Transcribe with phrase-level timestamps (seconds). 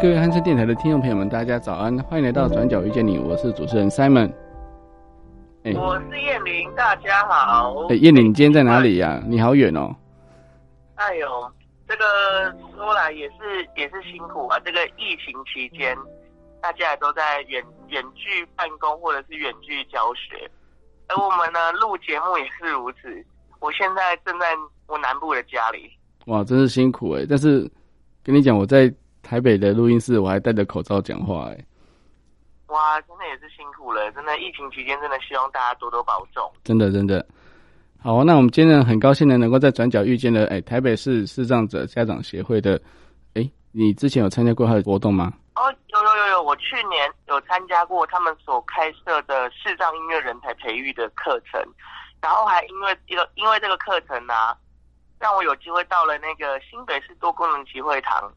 [0.00, 4.32] 各位汉声电台的听众朋友们，大家早安，欢迎来到转角遇见你，我是主持人 Simon。
[5.62, 7.86] 哎，我是燕玲，大家好。
[7.90, 9.22] 哎，燕玲，你今天在哪里呀、啊？
[9.26, 9.94] 你好远哦。
[10.94, 11.52] 哎呦，
[11.86, 12.04] 这个
[12.74, 14.58] 说来也是也是辛苦啊。
[14.64, 15.94] 这个疫情期间，
[16.62, 20.50] 大家也都在远远距办公或者是远距教学，
[21.08, 23.22] 而我们呢录节目也是如此。
[23.60, 24.46] 我现在正在
[24.86, 25.90] 我南部的家里。
[26.24, 27.26] 哇，真是辛苦哎！
[27.28, 27.70] 但是
[28.24, 28.90] 跟你讲，我在。
[29.22, 31.64] 台北的录音室，我还戴着口罩讲话，哎，
[32.66, 37.24] 哇，真的也是辛苦了，真的疫情期间，真的希望大家多多保重，真的真的。
[38.02, 42.80] 好，那我们今天，很高兴呢，能够在转角遇见了，哎，台北市视障者家长协会的，
[43.34, 45.32] 哎，你之前有参加过他的活动吗？
[45.54, 51.60] 哦，有有有有，我去年有参加过他们所开设的视障音乐人才培育的课程，
[52.22, 54.56] 然后还因为一个因为这个课程呢、啊，
[55.18, 58.32] 让我有机会到了那个新北市多功能集会堂。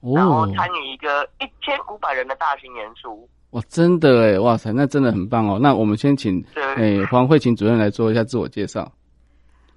[0.00, 5.58] 然后参与一个一千五百人的大型演出，哇，真的哎，哇塞，那真的很棒哦。
[5.60, 8.90] 那我们先请哎黄慧琴主任来做一下自我介绍。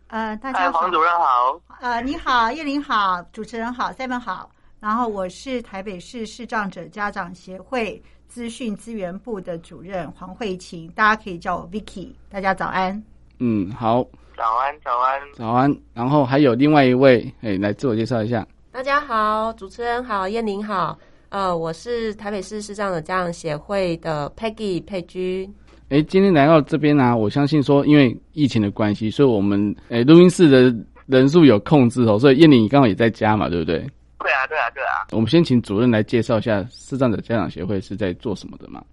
[0.07, 1.59] 呃，大家好，黄主任好。
[1.81, 4.49] 呃，你好，叶玲好，主持人好，Simon 好。
[4.80, 12.13] 然后我是台北市视障者家长协会资讯资源部的主任黄慧琴，大家可以叫我 Vicky。
[12.30, 13.03] 大家早安。
[13.39, 14.05] 嗯，好。
[14.37, 15.75] 早安，早安，早安。
[15.93, 18.45] 然后还有另外一位，哎，来自我介绍一下。
[18.73, 20.97] 大家好，主持人好，燕玲好，
[21.29, 25.47] 呃，我是台北市视障者家长协会的 Peggy 佩君。
[25.89, 30.75] 哎，今天来到这边呢、啊，我相信说，因为疫情的关系，所以我们哎录音室的
[31.05, 33.77] 人数有控制哦，所以燕玲你刚好也在家嘛，对不对？
[34.17, 35.05] 对啊，对啊，对啊。
[35.11, 38.83] 我们先请主任来介绍一下视障者家长协会是在做什么的嘛？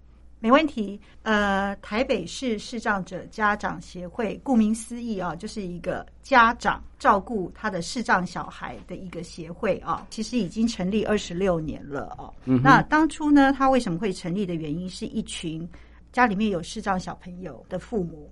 [0.41, 10.05] 没问题，呃，台北市视障者家长协会，顾名思义啊，就是一个家长照顾他的视障小孩的一个协会啊。
[10.09, 12.33] 其实已经成立二十六年了哦。
[12.45, 12.59] 嗯。
[12.63, 15.69] 那当初呢，他为什么会成立的原因，是一群
[16.11, 18.27] 家里面有视障小朋友的父母。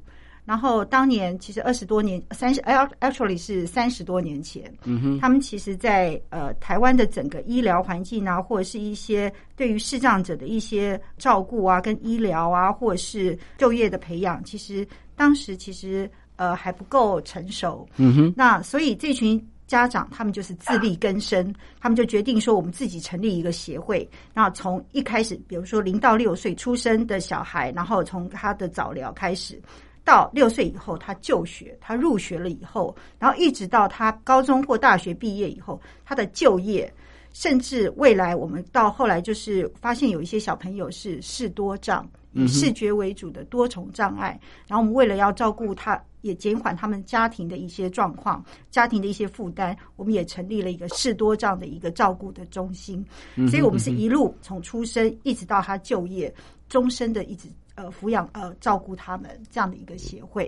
[0.49, 29.61] 然后当年其实二十多年，三十，actually 是三十多年前，嗯哼，他们其实在呃台湾的整个医疗环境啊，或者是一些对于视障者的一些照顾啊，跟医疗啊，或者是就业的培养，其实当时其实呃还不够成熟，嗯哼，那所以这群家长他们就是自力更生，他们就决定说我们自己成立一个协会，那从一开始，比如说零到六岁出生的小孩，然后从他的早疗开始。
[30.09, 36.91] 到六岁以后，他就学，他入学了以后，然后一直到他高中或大学毕业以后，他的就业，
[37.31, 53.05] 甚至未来我们到后来就是发现有一些小朋友是视多障，以视觉为主的多重障碍，然后我们为了要照顾他，也减缓他们家庭的一些状况，家庭的一些负担，我们也成立了一个视多障的一个照顾的中心，
[53.47, 56.33] 所以我们是一路从出生一直到他就业，
[56.67, 57.47] 终身的一直。
[57.79, 60.45] 呃，抚养呃，照顾他们这样的一个协会。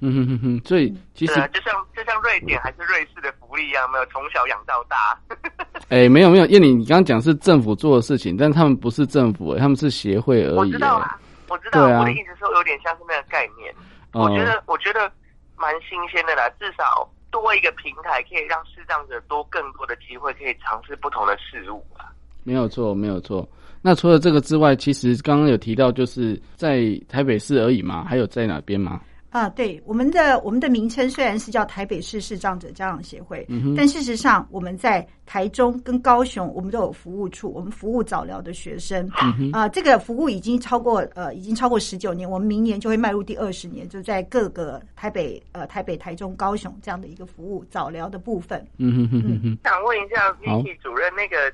[0.00, 5.16] 嗯哼哼哼，所以其实、嗯、就像就像瑞典还是瑞士的福利一样，没有从小养到大。
[5.88, 10.56] 哎、欸，没有没有，因为你你刚刚讲是政府做的事情，但他们不是政府，他们是协会而已。
[10.56, 11.16] 我知道啊，
[11.48, 13.72] 我知道，啊、我的意思说有点像是那个概念。
[14.12, 15.10] 哦、我觉得我觉得
[15.56, 22.10] 蛮新鲜的啦，至少多一个平台，可以让视障者多更多的机会，可以尝试不同的事物啊。
[22.42, 23.48] 没有错，没有错。
[23.82, 29.00] 那除了这个之外，其实刚刚有提到，就是在台北市而已嘛，还有在哪边吗？
[29.30, 39.08] 啊，对，我们的我们的名称虽然是叫台北市视障者家长协会，嗯，但事实上我们在台中跟高雄，我们都有服务处，我们服务早疗的学生，
[39.50, 48.62] 啊，这个服务已经超过呃，已经超过十九年，我们明年就会迈入第二十年，就在各个台北呃台北、台中、高雄这样的一个服务早疗的部分。
[48.76, 51.50] 嗯哼哼哼哼，想问一下 Vicky 主任那个。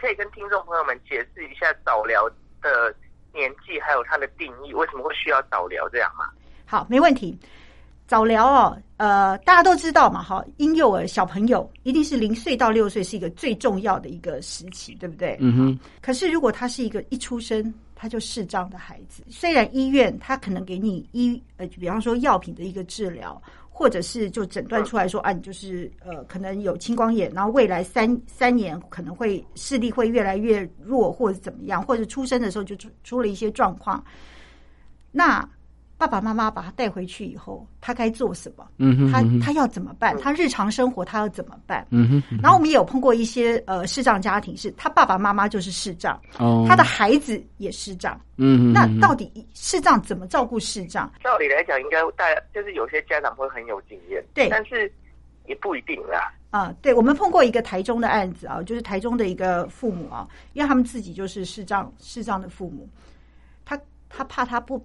[0.00, 2.26] 可以跟听众朋友们解释一下早疗
[2.62, 2.94] 的
[3.34, 6.24] 年纪，还有它的定义，为什么会需要早疗这样吗？
[6.64, 7.38] 好，没问题。
[8.06, 15.36] 早疗哦，呃，大家都知道嘛，哈，婴幼儿小朋友一定是零岁到六岁是一个最重要的一个时期，对不对？
[15.38, 15.78] 嗯哼。
[16.02, 23.40] 可是如果他是一个一出生他就视障的孩子，虽然医院他可能给你医呃，比方说药品的一个治疗。
[23.80, 34.04] 或者是就诊断出来说啊，你就是呃可能有青光眼，然后未来三三年可能会视力会越来越弱，或者怎么样，或者出生的时候就出出了一些状况，
[35.10, 35.48] 那。
[36.00, 38.66] 爸爸妈妈把他带回去以后，他该做什么？
[38.78, 40.16] 嗯哼，他他要怎么办？
[40.18, 41.86] 他日常生活他要怎么办？
[41.90, 42.38] 嗯哼。
[42.42, 48.18] 然后我们也有碰过一些呃视障家庭，是他爸爸妈妈就是视障，哦，他的孩子也视障。
[48.38, 48.72] 嗯哼。
[48.72, 51.12] 那到底视障怎么照顾视障？
[51.22, 54.90] 照理来讲，应该大家就是有些家长会很有经验，对，但是
[55.44, 56.32] 也不一定啦。
[56.48, 62.88] 啊，对，我们碰过一个台中的案子啊，就是台中的一个父母啊，因为他们自己就是视障视障的父母，
[63.66, 64.82] 他他怕他不。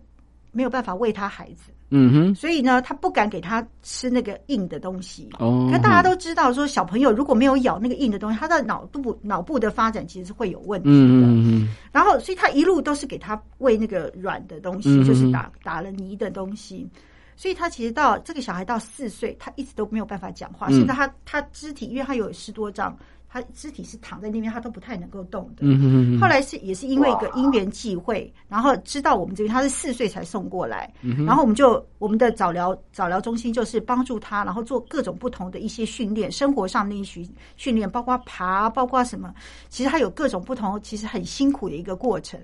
[0.55, 5.27] 没有办法喂他孩子，嗯哼，所以呢，他不敢给他吃那个硬的东西。
[5.37, 10.95] 哦，可大家都知道，说小朋友如果没有咬那个硬的东西，他的脑部脑部的发展其实是会有问题的。
[10.95, 16.89] 嗯嗯，然后，所以他一路都是给他喂那个软的东西，就是打打了泥的东西。
[17.35, 20.69] 所以他其实到这个小孩到四岁，他一直都没有办法讲话。
[20.69, 22.97] 现在他他肢体，因为他有十多障。
[23.27, 25.61] 他肢体是躺在那边，他都不太能够动的。
[25.61, 26.19] 嗯哼嗯。
[26.19, 37.27] 后来是也是因为一个因缘际会，然后知道我们这边他是四岁才送过来，嗯，然后我们就我们的早疗早疗中心就是帮助他，然后做各种不同的一些训练，生活上的一些
[37.57, 39.33] 训练，包括爬，包括什么，
[39.69, 42.39] 其实他有各种不同，其实很辛苦的一个过程。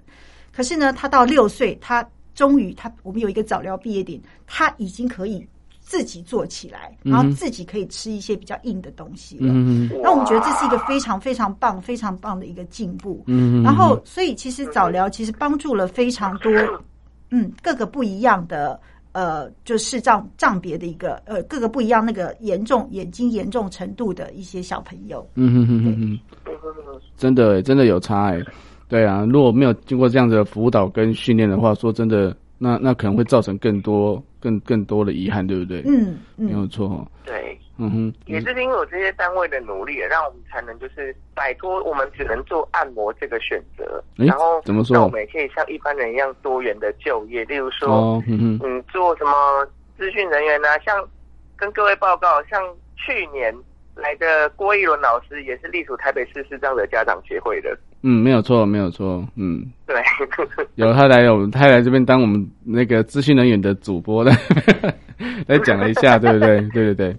[0.51, 2.05] 可是呢，他到六岁，他
[2.35, 5.47] 终于他我们有一个早疗毕业典，他已经可以。
[5.91, 9.51] 自己做起来，然后自己可以吃一些比较硬的东西了。
[9.53, 13.21] 嗯，那我们觉得这是一个非常非常棒、非常棒的一个进步。
[13.27, 16.49] 嗯，然后所以其实早疗其实帮助了非常多，
[17.29, 18.79] 嗯，各个不一样的
[19.11, 25.29] 呃，就视障障别的一个呃，各个不一样那个严重眼睛严重程度的一些小朋友。
[25.35, 28.41] 嗯哼哼哼哼，真的真的有差哎。
[28.87, 32.33] 对啊，如果没有经过这样的辅导跟训练的话，说真的。
[32.63, 35.81] 那那可能会造成更多、更更多的遗憾，对不对？
[35.87, 37.03] 嗯，嗯没有错。
[37.25, 44.93] 对，嗯哼，也就是因为有这些单位的努力，让我们才能就是摆脱我们只能做按摩这个选择，欸、然后怎么说？
[44.93, 49.65] 让我们也可以像一般人一样多元的就业，例如说，哦、嗯哼，嗯，做什么
[49.97, 50.77] 资讯人员呢、啊？
[50.85, 51.03] 像
[51.57, 52.61] 跟各位报告，像
[52.95, 53.51] 去年。
[53.93, 57.77] 来的郭一伦老师也是隶属台北市市长的家长协会的。
[58.03, 59.23] 嗯，没有错，没有错。
[59.35, 59.95] 嗯，对，
[60.75, 64.35] 有他来，我们他来这边当我们那个资讯人员的主播来
[65.47, 66.61] 来讲了一下，对不对？
[66.73, 67.15] 对对对，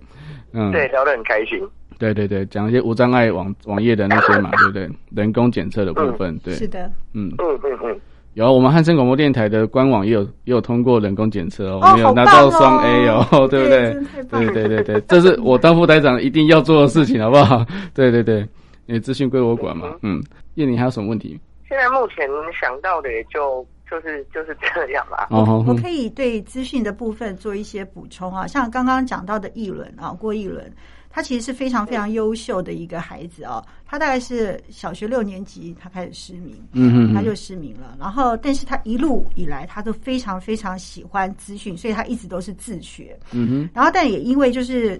[0.52, 1.61] 嗯，对，聊得很开心。
[1.99, 4.90] 对对对，讲一些无障碍网网页的那些嘛， 对不对？
[5.14, 8.00] 人工检测的部分，对，是的，嗯嗯嗯嗯。
[8.34, 13.94] 有我们汉声广播电台的官网也有也有通过人工检测哦，我们有拿到双 A 哦，哦对不对？
[14.31, 17.64] 对对对对，这是我当副台长一定要做的事情，好不好？
[17.94, 18.38] 对对对，
[18.87, 19.88] 因为资讯归我管嘛。
[20.02, 20.19] 嗯，
[20.54, 21.38] 叶宁还有什么问题？
[21.69, 22.28] 现在目前
[22.60, 25.28] 想到的也就就是就是这样啦。
[25.31, 30.70] 哦，我可以对资讯的部分做一些补充啊，像刚刚讲到的议论啊，郭一轮。
[31.14, 37.94] 他其实是非常非常优秀的一个孩子哦，他大概是小学六年级，他开始失明，嗯嗯，他就失明了。
[38.00, 43.70] 然后，但是他一路以来，他都非常非常喜欢资讯，所以他一直都是自学，嗯哼。
[43.75, 44.98] 然后，但也因为就是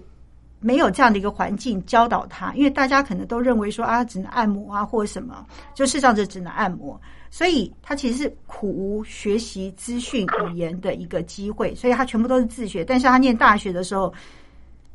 [0.63, 5.45] 没有这样的一个环境教导他，因为大家可能都认为说啊，只能按摩啊，或者什么，
[5.75, 6.99] 就视障者只能按摩，
[7.31, 12.83] 所以他其实是苦无学习资讯语言的一个机会，所以他全部都是自学。
[12.83, 14.15] 但是他念大学的时候。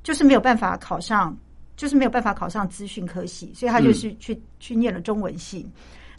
[0.04, 1.36] 就是没有办法考上，
[1.76, 5.70] 就是没有办法考上资讯科系，所以他就是去、嗯、去念了中文系，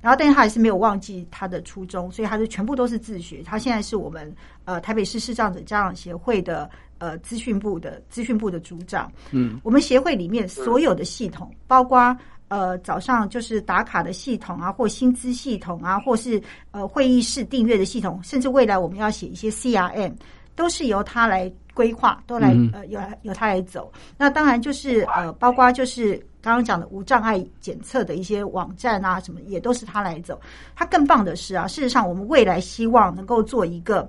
[0.03, 3.43] 然后但是他还是没有忘记他的初衷，所以他就全部都是自学。
[3.43, 4.31] 他现在是我们
[4.67, 9.11] 呃台北市视障者家长协会的呃资讯部的资讯部的组长。
[9.31, 12.17] 嗯，我们协会里面所有的系统，包括
[12.49, 16.41] 呃早上就是打卡的系统啊，或薪资系统啊，或是
[16.71, 20.13] 呃会议室订阅的系统，甚至未来我们要写一些 CRM，
[20.55, 21.53] 都是由他来。
[21.79, 30.41] 规划都来呃由由他来走，那当然就是呃包括就是刚刚讲的无障碍检测的一些网站啊什么也都是他来走。
[30.75, 34.09] 他更棒的是啊，事实上我们未来希望能够做一个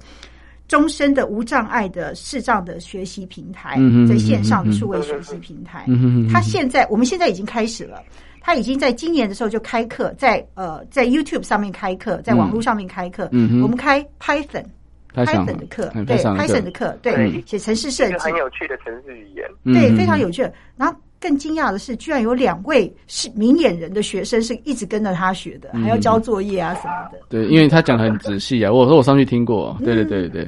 [0.70, 5.86] 终身的无障碍的视障的学习平台，在线上的数位学习平台。
[6.32, 8.02] 他现在我们现在已经开始了，
[8.40, 14.64] 他已经在今年的时候就开课，在呃在 YouTube 上面开课，在网络上面开课，我们开 Python。
[15.12, 20.48] Python 的课，对 Python 的课，对写程式设计，很有趣的程式语言，对，非常有趣。
[20.78, 27.20] 然后更惊讶的是，居然有两位是明眼人的学生是一直跟着他学的，还要交作业啊什么的。
[27.30, 28.72] 对，因为他讲的很仔细啊。
[28.72, 30.48] 我说我上去听过，对对对对，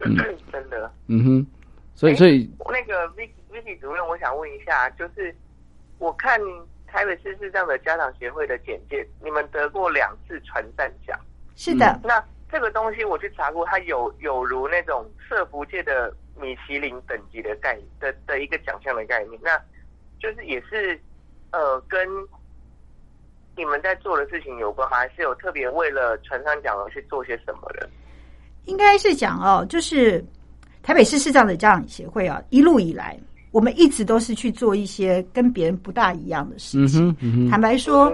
[0.00, 0.16] 嗯，
[0.52, 1.46] 真的，嗯哼。
[1.94, 5.34] 所以所以那个 Vicky Vicky 主任，我想问一下，就是
[5.98, 6.40] 我看
[6.86, 11.18] 台北市市这样的家长协会的简介，你们得过两次传善奖，
[11.56, 12.22] 是的，那。
[12.50, 16.10] 这个东西我去查过，它有有如那种社福界的
[16.40, 19.50] 米其林等级的概念的的一个奖项的概念，那
[20.20, 20.98] 就是也是
[21.50, 22.00] 呃跟
[23.56, 24.98] 你们在做的事情有关吗？
[24.98, 27.88] 还是有特别为了传上奖而去做些什么的？
[28.66, 30.24] 应该是讲哦，就是
[30.82, 33.18] 台北市市障的家长协会啊，一路以来
[33.50, 37.08] 我们一直都是去做一些跟别人不大一样的事情。
[37.20, 38.12] 嗯嗯、坦白说，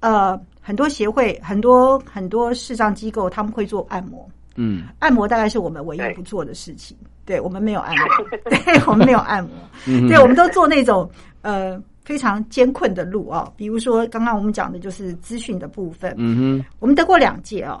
[0.00, 4.28] 呃，很多协会、很多很多视障机构他们会做按摩。
[4.56, 6.96] 嗯，按摩大概是我们唯一不做的事情。
[7.24, 8.06] 对，我们没有按摩，
[8.50, 9.50] 对我们没有按摩。
[9.86, 11.10] 嗯、对，我们都做那种
[11.44, 16.12] 呃非常艰困的路啊、哦，比如说刚刚我们讲的就是资讯的部分。
[16.18, 17.80] 嗯哼，我们得过两届哦。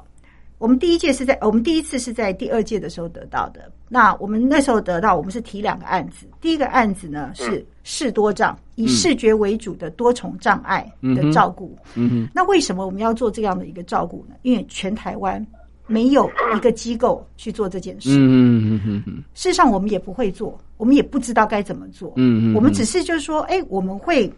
[0.58, 3.70] 我们第一届是在我们第一次是在第二届的时候得到的。
[3.88, 6.26] 那我们那时候得到，我们是提两个案子。
[6.40, 11.76] 第一个案子呢是视多障，以视觉为主的多重障碍的照顾。
[11.94, 14.36] 嗯哼，那为什么我们要做这样的一个照顾呢？
[14.42, 15.44] 因为全台湾
[15.86, 18.10] 没有一个机构去做这件事。
[18.12, 22.12] 嗯嗯嗯，事实上，我们也不会做，我们也不知道该怎么做。
[22.16, 24.32] 嗯嗯，我们只是就是说，哎，我们会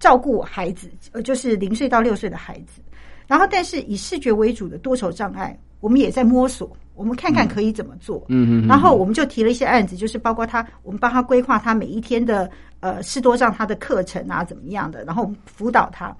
[0.00, 2.82] 照顾孩子，呃，就是零岁到六岁的孩子。
[3.26, 8.24] 然后，但是以视觉为主的多愁障碍，我们也在摸索，我们看看可以怎么做。
[8.28, 8.66] 嗯嗯。
[8.66, 12.50] 然后我们就提了一些案子，就是包括他，我们帮他规划他每一天的
[12.80, 16.16] 呃视多障他的课程啊，怎么样的，然后辅导他。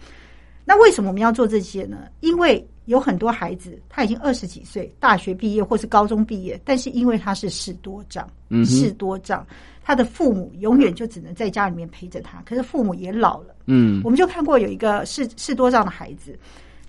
[0.69, 2.11] 那为什么我们要做这些呢？
[2.21, 9.47] 因为有很多孩子他已经二十几岁，大学毕业或是高中毕业，但是因为他是视多障，嗯，视多障，
[9.83, 13.55] 他的父母永远就只能在家里面陪着他，可是父母也老了。
[13.65, 16.39] 嗯，我们就看过有一个视视多障的孩子。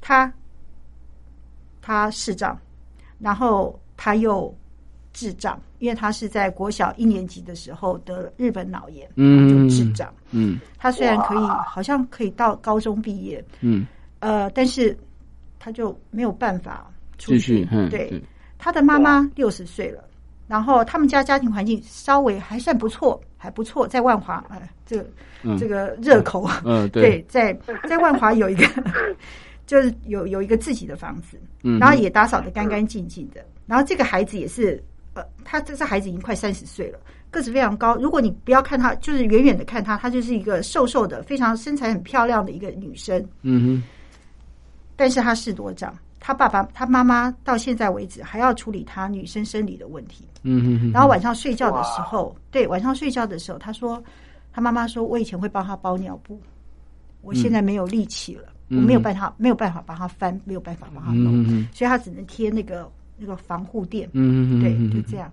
[0.02, 0.30] 他
[1.82, 2.60] 他视障，
[3.18, 4.54] 然后他又
[5.20, 10.10] 智障，因为他是在国小一年级的时候得了日本脑炎，嗯，就智障。
[10.32, 13.86] 嗯，他虽然可以，好像可以到高中毕业，嗯，
[14.20, 14.98] 呃，但是
[15.60, 17.68] 他就没有办法出去。
[17.90, 18.24] 对，
[18.58, 20.02] 他的妈妈六十岁了，
[20.48, 25.06] 然后他们家家庭环境稍微还算不错，还不错，在万华，呃，这个
[25.60, 27.52] 这个热口，嗯，对，在
[27.90, 28.66] 在万华有一个。
[29.70, 31.78] 就是有有一个自己的房子，嗯。
[31.78, 33.46] 然后也打扫的干干净净的。
[33.68, 37.00] 然后这个孩子也是，呃，他这这孩子已经快三十岁了，
[37.32, 37.96] 个子非常高。
[37.96, 43.24] 如果你不要看他，就是远远的看他，他就是一个瘦瘦的，非常身材很漂亮的一个女生。
[43.42, 43.84] 嗯哼。
[44.96, 50.26] 但是他是多长，他爸爸他妈妈到现在为止还要处理他女生生理的问题。
[50.44, 50.92] 嗯哼。
[50.92, 54.04] 然后晚上睡觉的时候，对，晚上睡觉的时候，他说
[54.52, 56.40] 他妈妈说，我以前会帮他包尿布，
[57.22, 58.44] 我现在没有力气了。
[58.72, 62.88] 我没有办法，没有办法帮他翻，没有办法帮他弄，嗯、所以他只能贴那个
[63.20, 64.10] 那个防护垫。
[64.14, 65.32] 嗯嗯对，就这样，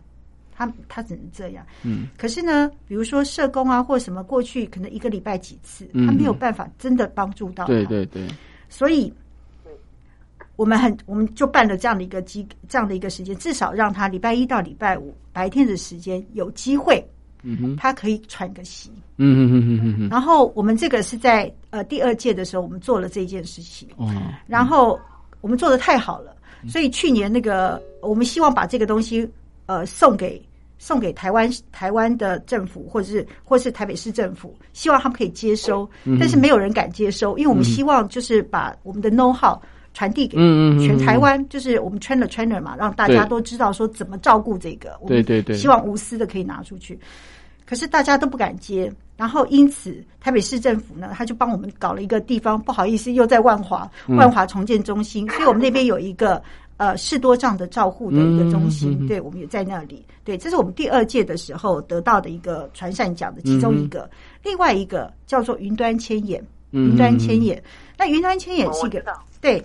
[0.54, 1.64] 他他只能这样。
[1.82, 7.72] 嗯，可是呢，比如说社工啊，或什么，过去可能一个礼拜几次，他没有办法真的帮助到他。
[7.72, 8.26] 对对对。
[8.68, 9.12] 所以，
[10.56, 17.04] 我们很，我们就办了这样的一个机，这样的一个时间，至少让他礼拜一到礼拜五白天的时间有机会。
[17.42, 18.90] 嗯哼，他可以喘个息。
[19.18, 20.08] 嗯哼哼哼哼哼。
[20.08, 23.88] 然后我们这个是在呃第二届的时候，我们做了这件事情。
[23.96, 24.12] 哦。
[24.48, 24.98] 然后
[25.42, 26.35] 我们做的太好了，
[26.68, 29.28] 所以去年那个我们希望把这个东西
[29.66, 30.40] 呃送给
[30.78, 35.88] 送给台湾台湾的政府，或者是或是台北市政府，希望他们可以接收，
[36.20, 39.58] 但是没有人敢接收，因为我们希望就是把我们的 know how
[39.94, 40.36] 传递给
[40.78, 44.98] 全台湾，就是我们 trainer trainer 嘛，让大家都知道说怎么照顾这个。
[45.06, 45.56] 对对对。
[45.56, 46.98] 希望无私的可以拿出去。
[47.66, 56.40] 可是大家都不敢接，然后因此台北市政府呢，他就帮我们搞了一个地方，不好意思，又在万华，万华重建中心，嗯、所以我们那边有一个
[56.76, 60.04] 呃视多障的照护的一个中心，嗯、对，我们也在那里。
[60.22, 64.10] 对，这是我们第二届的时候得到的一个传善奖的其中一个，嗯、
[64.44, 67.60] 另外一个叫做云端千眼，云端千眼。
[67.98, 69.02] 那云端千眼是一个，
[69.40, 69.62] 对，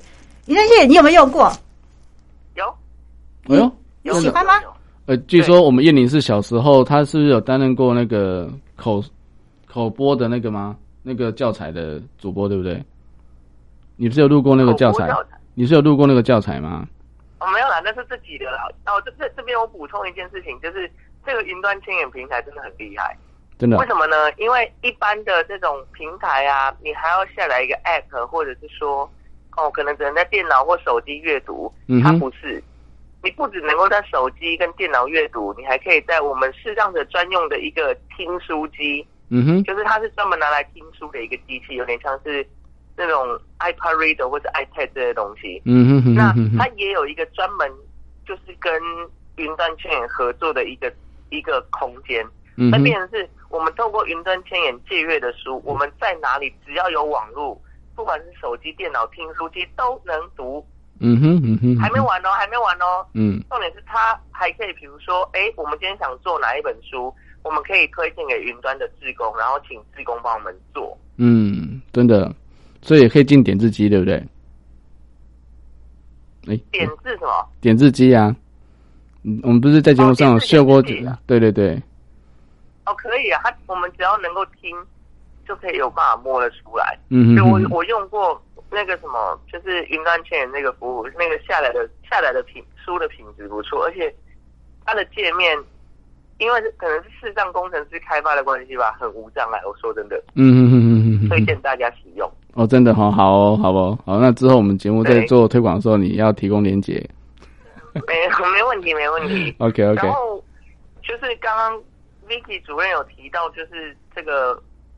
[0.47, 1.51] 云端千眼你有没有用过？
[2.55, 2.73] 有，
[3.45, 3.71] 你有，
[4.03, 4.53] 有喜欢吗？
[5.07, 9.03] 呃，据说我们燕玲是小时候，他是不是有担任过那个口
[9.65, 10.77] 口播的那个吗？
[11.03, 12.81] 那个教材的主播，对不对？
[13.95, 15.07] 你不是有录过那个教材？
[15.07, 16.87] 教材你是有录过那个教材吗？
[17.39, 18.67] 哦，没有啦，那是自己的啦。
[18.85, 20.89] 哦，这这这边我补充一件事情，就是
[21.25, 23.17] 这个云端千眼平台真的很厉害，
[23.57, 23.77] 真的。
[23.77, 24.31] 为什么呢？
[24.37, 29.09] 因为一般的这种平台啊，你还要下载一个 app，或者是说，
[29.57, 32.63] 哦，可能只能在电脑或手机阅读，嗯、它不是。
[33.23, 42.43] 你不只能够在手机跟电脑阅读，你还可以在我们视障者专用的一个听书机，嗯哼，就是它是专门拿来听书的一个机器，有点像是
[42.95, 47.71] 那种 iPad Reader 或者 iPad 这些东西，嗯哼，哼，哼，哼，那它也有一个专门
[48.25, 48.73] 就是跟
[49.35, 50.91] 云端圈眼合作的一个
[51.29, 52.25] 一个空间，
[52.55, 57.61] 那变成是我们透过云端圈眼借阅的书，我们在哪里只要有网络，
[57.95, 60.65] 不管是手机、电脑、听书机都能读。
[61.03, 63.03] 嗯哼嗯哼，还没完哦，还没完哦。
[63.13, 70.95] 嗯，重点是他还可以，比如说，哎，我们今天想做哪一本书，我们可以推荐给云端的志工，然后请志工帮我们做。
[71.17, 72.31] 嗯，真的，
[72.83, 74.15] 所以也可以进点字机，对不对？
[76.47, 77.49] 哎，点字什么？
[77.61, 78.35] 点字机啊。
[79.23, 80.83] 嗯，我们不是在节目上有秀过？
[80.83, 81.81] 对对对。
[82.85, 84.77] 哦，可以啊，他我们只要能够听，
[85.47, 86.95] 就可以有办法摸得出来。
[87.09, 87.49] 嗯嗯。
[87.49, 88.39] 我我用过。
[88.71, 94.13] 那个什么，就是云端千人那个服务，那个下来的下来的品书的品质不错，而且
[94.85, 95.57] 它的界面，
[96.37, 99.59] 因为可能是视障工程师开发的关系吧，很无障碍。
[99.65, 102.31] 我说真的，嗯嗯嗯嗯，推荐大家使用。
[102.53, 103.95] 哦，真的好好哦，好不好？
[104.05, 106.93] 好，那之后我们节目在做推广的时候，你要提供连结。
[107.93, 108.15] 没
[108.53, 109.53] 没问题，没问题。
[109.59, 110.07] OK OK。
[110.07, 110.41] 然后
[111.03, 111.77] 就是刚刚
[112.25, 114.57] Vicky 主任有提到，就是这个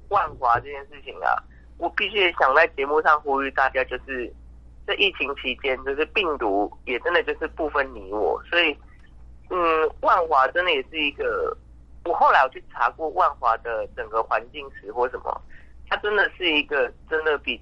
[0.09, 1.33] 万华这件事情啊。
[1.83, 4.31] 我必须想在节目上呼吁大家，就是
[4.87, 8.73] 在疫情期间，就是病毒也真的就是不分你我，所以，
[9.49, 11.53] 嗯，万华真的也是一个，
[12.05, 15.41] 我后来我去查过万华的整个环境史或什么，
[15.89, 17.59] 它真的是一个真的比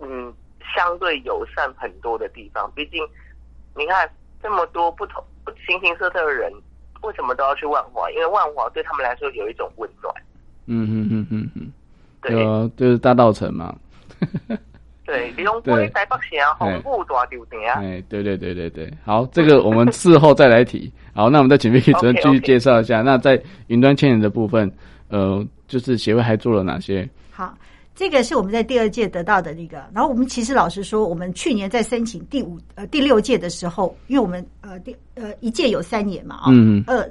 [0.00, 0.34] 嗯
[0.74, 2.68] 相对友善很多的地方。
[2.74, 3.00] 毕竟
[3.76, 4.10] 你看
[4.42, 5.24] 这么多不同
[5.64, 6.52] 形形色色的人，
[7.02, 8.10] 为什么都要去万华？
[8.10, 10.12] 因为万华对他们来说有一种温暖。
[10.66, 11.50] 嗯嗯嗯嗯
[12.28, 12.70] 嗯。
[12.76, 13.74] 对，就是大道城嘛。
[15.06, 17.80] 对，利用台北城红布大酒店啊。
[17.82, 20.92] 哎，对对对对对，好，这个 我们事后再来提。
[21.12, 22.98] 好，那我们再请 Vicky 主任继续介绍一下。
[22.98, 23.04] Okay, okay.
[23.04, 24.70] 那在云端千人的部分，
[25.08, 27.08] 呃，就是协会还做了哪些？
[27.32, 27.52] 好，
[27.92, 29.78] 这个是我们在第二届得到的那个。
[29.92, 37.10] 然后我们其实老实说，我们去年在申请第五呃第六届的时候，因为我们呃第呃一届有三年嘛啊，嗯二。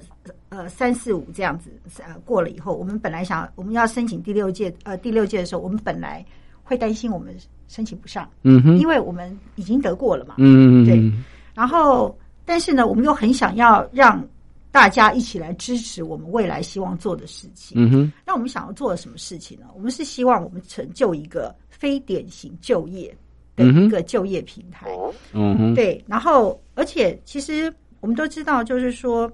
[0.49, 6.25] 呃，三四五这样子，呃，过了以后，我们本来想我们要申请第六届，呃，第六届的时候，我们本来
[6.63, 7.35] 会担心我们
[7.67, 11.11] 申请不上，嗯哼，因为我们已经得过了嘛，嗯嗯对。
[11.53, 14.25] 然后，但是呢，我们又很想要让
[14.71, 18.13] 大家一起来支持我们未来希望做的事情，嗯哼。
[18.25, 19.65] 那我们想要做的什么事情呢？
[19.75, 23.15] 我们是希望我们成就一个非典型就业
[23.55, 24.87] 的一个就业平台，
[25.33, 26.03] 嗯哼，对。
[26.07, 29.29] 然后，而且其实我们都知道，就是说，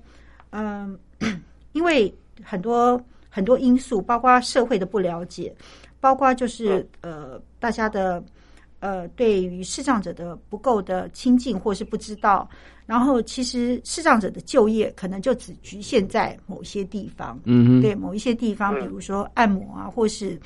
[0.55, 0.97] 嗯。
[1.71, 5.53] 因为很多很多因素，包括社会的不了解，
[5.99, 8.23] 包括就是呃大家的
[8.79, 12.49] 呃对于视障者的不够的亲近或是不知道，
[12.85, 20.39] 然后其实视障者的就业可能就只局限在某些地方，嗯，对某一些地方，比如说按摩啊，或是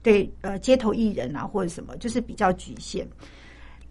[0.00, 3.04] 对呃街头艺人啊或者什么，就是比较局限。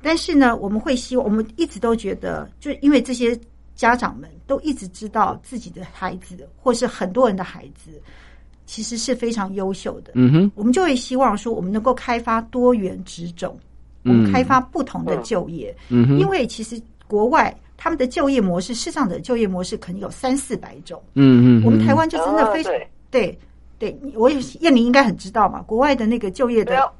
[0.02, 3.38] 但是呢，我们会希望，我们一直都觉得，就因为这些。
[3.78, 8.02] 家长们都一直知道自己的孩子，或是很多人的孩子，
[8.66, 10.12] 其实是非常优秀的。
[10.16, 13.58] 嗯哼，我们就会希望说，我们能够开发多元职种，
[14.04, 15.74] 我们开发不同的就业。
[15.90, 21.02] 嗯哼，因为其实国外他们的就业模式，市场的就业模式可能有三四百种。
[21.14, 22.74] 嗯嗯，我们台湾就真的非常
[23.12, 23.38] 对
[23.78, 26.92] 对，我也燕玲应该很知道嘛，国外的那个就业的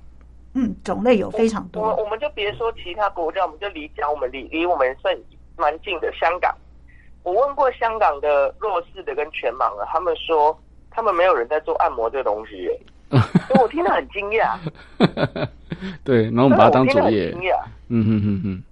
[0.54, 1.82] 嗯种类有非常多。
[1.82, 5.18] 我我们就别说其他国家，我们就离讲我们离离我们算
[5.58, 6.56] 蛮近的香港。
[7.28, 10.58] 我问过香港的弱视的跟全盲的，他们说
[10.90, 12.70] 他们没有人在做按摩这个东西，
[13.10, 14.58] 所以我听得很惊讶。
[16.06, 17.36] 对，然后我们把它当作业。
[17.36, 17.52] 嗯嗯。
[17.90, 18.64] 嗯哼哼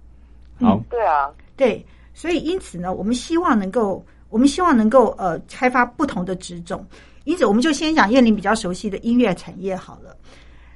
[0.58, 0.66] 哼。
[0.66, 0.82] 好。
[0.88, 1.30] 对啊。
[1.54, 6.82] 对，所以因此呢，我们希望能够，我们希望能够呃开发不同的职种。
[7.24, 10.16] 因此，我们就先讲燕玲比较熟悉的音乐产业好了。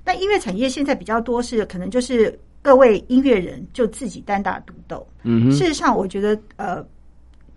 [0.05, 5.07] 那音乐产业现在比较多是可能就是各位音乐人就自己单打独斗。
[5.23, 5.51] 嗯哼。
[5.53, 6.85] 事实上，我觉得呃。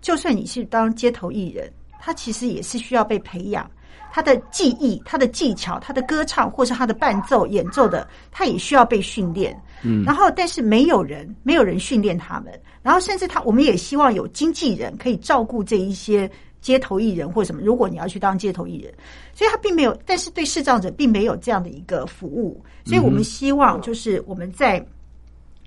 [0.04, 3.68] 就算你是当街头艺人，他其实也是需要被培养，
[4.12, 9.58] 他的技艺、他的技巧、他的歌唱，或是他的伴奏演奏的，他也需要被训练。
[9.82, 17.62] 嗯，然后但是没有人，没有人训练他们，然后甚至他，我们也希望有经纪人可以照顾这一些街头艺人或什么。
[17.62, 18.92] 如果你要去当街头艺人，
[19.32, 24.86] 所以他并没有，但是对视障者并没有这样的一个服务，所以我们希望就是我们在。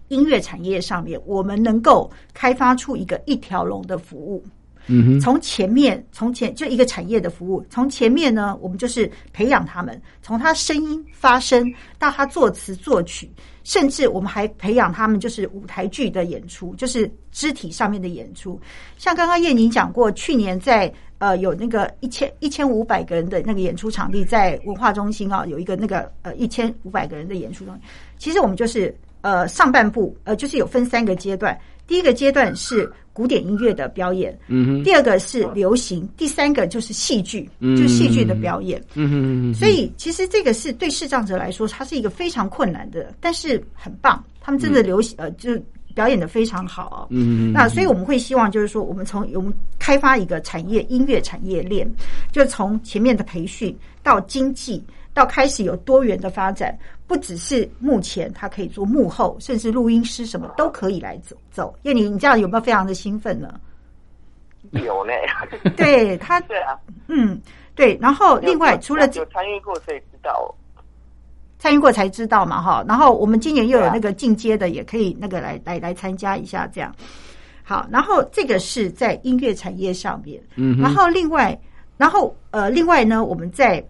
[0.08, 4.44] 音乐产业上面，我们能够开发出一个一条龙的服务。
[4.90, 13.30] 嗯哼，从前面，从前就一个产业的服务，从前面呢，我们就是培养他们，从他声音发声到他作词作曲，
[13.66, 18.58] 甚至我们还培养他们，就是舞台剧的演出，就是肢体上面的演出。
[18.98, 27.84] 像刚刚叶宁讲过，去年在呃有那个一千一千五百个人的那个演出场地，在文化中心啊，有一个那个呃一千五百个人的演出中心，
[28.18, 28.98] 其实我们就是。
[29.22, 31.58] 呃，上半部呃，就是有分三个阶段。
[31.88, 34.84] 第一个阶段是古典音乐的表演，嗯哼。
[34.84, 39.54] 第二个是流行，第三个就是戏剧，嗯，就是戏剧的表演，嗯哼。
[39.54, 44.22] 所以其实这个是对视障者来说，它是一个非常困难的，但是很棒。
[44.42, 45.58] 他们真的流行，呃，就
[45.96, 47.08] 表演的非常好。
[47.10, 51.90] 嗯，那所以我们会希望就是说，我们从我们开发一个产业音乐产业链，
[52.34, 54.84] 就从前面的培训到经济，
[55.18, 56.78] 到开始有多元的发展，
[57.08, 61.76] 不只是目前他可以做幕后，甚至录音师什么都可以来走走。
[61.82, 63.60] 燕妮，你这样有没有非常的兴奋呢？
[64.74, 65.14] 有呢，
[65.76, 66.78] 对他， 对啊，
[67.08, 67.42] 嗯，
[67.74, 67.98] 对。
[68.00, 70.54] 然后另外除了有参与过，所以知道。
[71.58, 72.86] 参与过才知道嘛，哈。
[72.88, 76.94] 然后我们今年又有那个进阶的，也可以那个来来来参加一下，这样。
[77.64, 80.78] 好，然后这个是在音乐产业上面，嗯。
[80.80, 81.60] 然后另外，
[81.98, 83.84] 然后呃，另外呢，我们在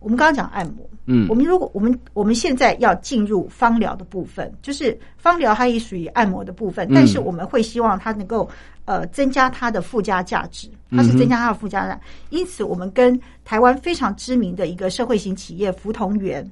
[0.00, 8.50] 我们刚刚讲按摩，嗯，我们如果我们我们现在要进入芳疗的部分，就是芳疗它也属于按摩的部分，但是我们会希望它能够。
[8.86, 12.00] 呃，增加它的附加价值，它是增加它的附加价值。
[12.30, 16.44] 因此，我们跟台湾非常知名的一个社会型企业福同源，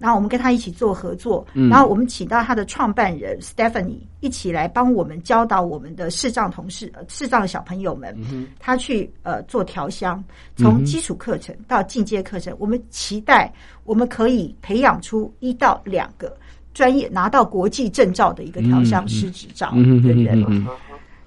[0.00, 8.16] 然后我们跟他一起做合作，然后我们请到他的创办人 Stephanie 一起来帮我们教导我们的视障同事、视障的小朋友们，
[8.58, 10.24] 他去呃做调香，
[10.56, 13.52] 从基础课程到进阶课程，我们期待
[13.84, 16.34] 我们可以培养出一到两个
[16.72, 20.66] 专业拿到国际证照的一个调香师执照的人。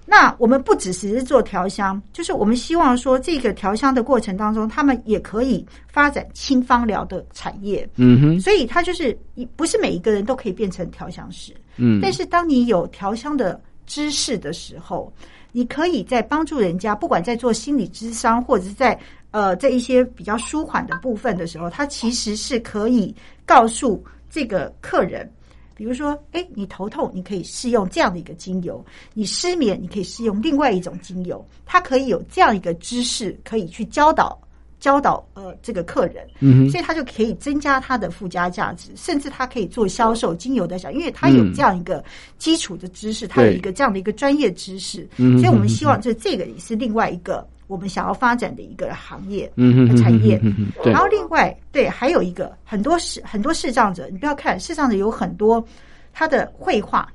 [0.05, 7.89] 那我们不只是做调香，就是我们希望说，这个调香的过程当中，他们也可以发展轻芳疗的产业。
[7.95, 9.17] 嗯哼，所以他就是
[9.55, 11.53] 不是每一个人都可以变成调香师。
[11.77, 15.11] 嗯，但是当你有调香的知识的时候，
[15.53, 18.99] 你可以在帮助人家，不管在做心理咨商，或者是在
[19.31, 25.31] 呃在一些比较舒缓的部分的时候，他其实是可以告诉这个客人。
[25.75, 28.75] 比如说，哎，你头痛，你可以试用这样的一个精油；
[29.13, 31.43] 你失眠，你可以试用另外一种精油。
[31.65, 34.39] 它可以有这样一个知识，可以去教导
[34.79, 42.03] 教导呃这个客人，嗯，所以它就可以增加它的附加价值，甚至它可以做销售精油的销，因为它有这样一个
[42.37, 47.47] 基础的知识，它有一个这样的一个专业知识，所以我们希望这这个也是另外一个。
[47.73, 50.39] 我们想要发展的一个行业，嗯，产业。
[50.85, 55.65] 然后另外，对，还有一个很多视很多视障者，你不要看视障者有很多
[56.13, 57.11] 他的绘画，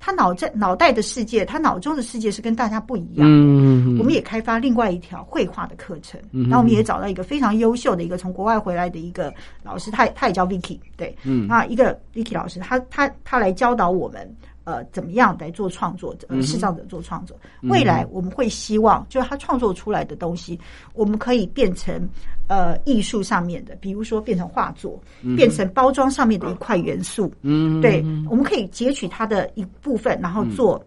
[0.00, 3.24] 他脑在脑袋的世界，他脑中的世界是跟大家不一样的。
[3.24, 14.28] 嗯，我们也开发另外一条绘画的课程，然后我们也找到一个非常优秀的一个从国外回来的一个老师，他他也叫 Vicky，对，嗯，啊，一个 Vicky 老师，他他他来教导我们。
[14.64, 16.16] 呃，怎么样来做创作？
[16.28, 20.58] 呃，视障者做创作，嗯，未来我们会希望，就是他创作出来的东西，
[20.94, 22.08] 我们可以变成
[22.48, 27.30] 呃艺术上面的，比如说变成画作，嗯，变成包装上面的一块元素。
[27.42, 30.82] 嗯，对，我们可以截取它的一部分，然后做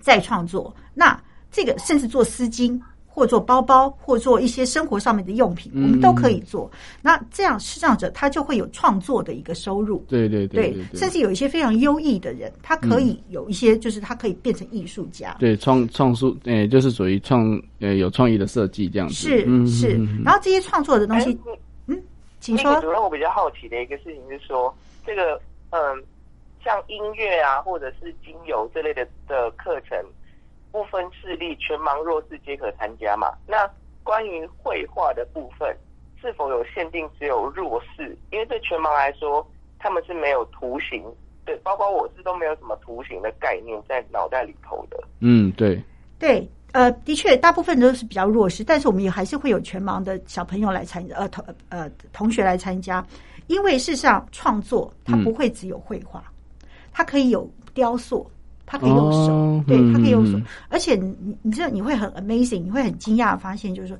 [0.00, 0.72] 再创作。
[0.76, 2.80] 嗯，那这个甚至做丝巾。
[3.14, 6.70] 或做包包，或做一些生活上面的用品，嗯、我们都可以做。
[7.02, 10.02] 那这样视障者他就会有创作的一个收入。
[10.08, 15.36] 对对对，对，对，甚至有一些非常优异的人，他可以有一些，就是他可以变成艺术家。
[15.38, 19.14] 对，创创书，诶，就是属于创，呃，有创意的设计这样子。
[19.14, 19.88] 是、嗯、是，
[20.24, 21.38] 然后这些创作的东西，
[21.88, 22.02] 嗯，
[22.40, 22.80] 请说。
[22.80, 26.02] 主任，我比较好奇的一个事情是说，这个，嗯，
[26.64, 29.98] 像音乐啊，或者是精油这类的的课程。
[30.72, 33.28] 不分视力，全盲弱视皆可参加嘛？
[33.46, 33.70] 那
[34.02, 35.76] 关于绘画的部分，
[36.20, 38.16] 是否有限定只有弱视？
[38.30, 39.46] 因为对全盲来说，
[39.78, 41.04] 他们是没有图形，
[41.44, 44.98] 对，包括我是都没有什么图形的概念在脑袋里头的。
[45.20, 45.80] 嗯，对，
[46.18, 53.06] 对，呃，的确，大部分都是比较弱势，但是我们也还是会有全盲的小朋友来参，呃，同呃同学来参加，
[53.46, 56.24] 因为事实上创作它不会只有绘画，
[56.62, 58.28] 嗯，它可以有雕塑。
[58.72, 63.94] 他可以用手，哦、对他可以用手，嗯、而且你你知道你会很 amazing，你会很惊讶发现，就是说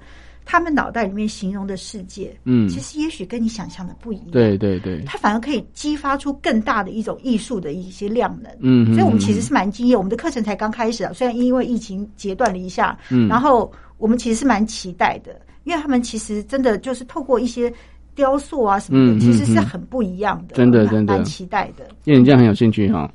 [0.46, 17.70] 他们脑袋里面形容的世界，嗯，其实也许跟你想象的不一样，对对对，他反而可以激发出更大的一种艺术的一些量能，嗯，所以我们其实是蛮惊艳，我们的课程才刚开始啊，虽然因为疫情截断了一下，嗯，然后我们其实是蛮期待的，因为他们其实真的就是透过一些
[18.14, 21.12] 雕塑啊什么的，嗯、其实是很不一样的，真的真的。
[21.12, 23.12] 蛮期待的，因为你这样很有兴趣哈。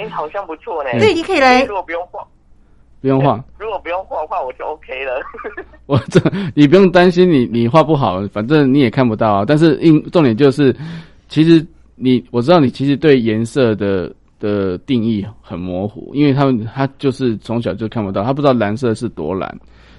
[0.00, 0.90] 哎，好像不错呢。
[0.98, 1.62] 对，你可以来。
[1.64, 2.26] 如果不用画，
[3.00, 3.42] 不用画。
[3.58, 5.20] 如果不用画画，我就 OK 了。
[5.86, 6.20] 我这
[6.54, 9.44] 你不用担心你，你你画不好，反正你也看不到啊。
[9.46, 10.74] 但是，因重点就是，
[11.28, 11.64] 其实
[11.96, 19.54] 你我知道你其实对颜色的的定义很模糊，因为他们他就是从小就看不到，他不知道蓝色是多蓝，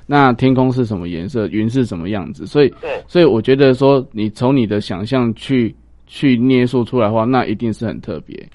[0.08, 5.76] 那天空是什么颜色，云是什么样子，所以对，所以我觉得说，你从你的想象去
[6.08, 8.50] 去捏塑出来的话，那一定是很特别。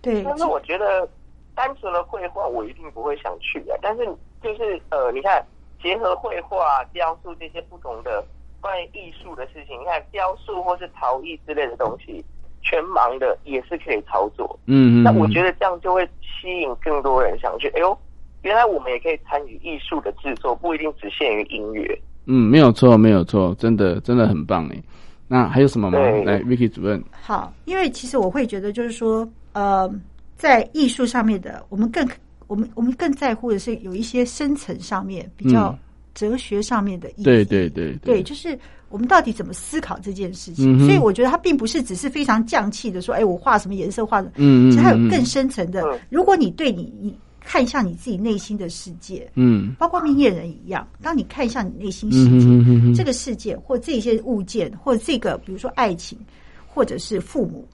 [0.00, 1.08] 对，但是我觉得
[1.54, 3.78] 单纯的绘画我一定不会想去的。
[3.82, 4.04] 但是
[4.42, 5.44] 就是呃，你看
[5.82, 8.24] 结合绘画、雕塑这些不同的
[8.60, 12.24] 关于艺术的事情，你看雕塑或是陶艺之类的东西，
[12.62, 14.58] 全盲的也是可以操作。
[14.66, 15.02] 嗯嗯。
[15.02, 17.68] 那我觉得这样就会吸引更多人想去。
[17.70, 17.96] 哎呦，
[18.42, 22.00] 原来我们也可以参与艺术的制作，不一定只限于音乐。
[22.26, 24.82] 嗯，没有错，没有错，真的真的很棒哎。
[25.26, 25.98] 那还有什么吗？
[25.98, 27.02] 来，Vicky 主任。
[27.10, 29.90] 好，因为其实我会觉得，就是说，呃，
[30.36, 32.06] 在艺术上面的，我们更
[32.46, 35.76] 我们我们更在乎的是有一些深层上面比较
[36.14, 37.24] 哲学上面的意义。
[37.24, 38.58] 对对对对，对，就是
[38.88, 40.78] 我们到底怎么思考这件事情。
[40.78, 45.98] 嗯、所以我觉得它并不是只是非常匠气的说，哎，我画什么颜色画的，嗯，其实它有更深层的。
[46.10, 47.16] 如果你对你你。
[47.40, 50.86] 看一下你自己内心的世界，嗯，包括明眼人一样。
[51.00, 56.18] 当你看一下你内心世界，嗯哼哼哼，这个世界或这些物件，或这个，比如说爱情，
[56.66, 57.66] 或者是父母，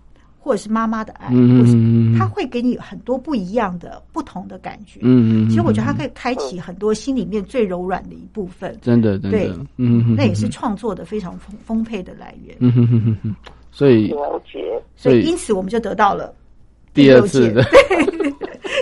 [0.45, 5.01] 或者是妈妈的爱，嗯、或是他会给你很多不一样的、不同的感觉。
[5.03, 8.77] 嗯，其实我觉得它可以开启很多心里面最柔软的一部分。
[8.83, 12.55] 真的，真的，对，嗯，那也是创作的非常丰丰沛的来源。
[12.61, 13.35] 嗯哼哼哼哼，
[13.73, 14.61] 所以了解，
[14.95, 16.31] 所以因此我们就得到了
[16.93, 17.65] 第二次的。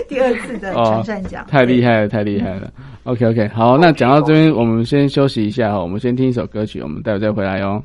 [0.09, 2.69] 第 二次的常善奖，太厉害了，太厉害了。
[3.03, 7.81] OK OK，好，那讲到这边，我们先休息一下哈，我们先听一首歌曲，我们待会再回来哟。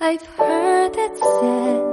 [0.00, 1.84] I've heard it said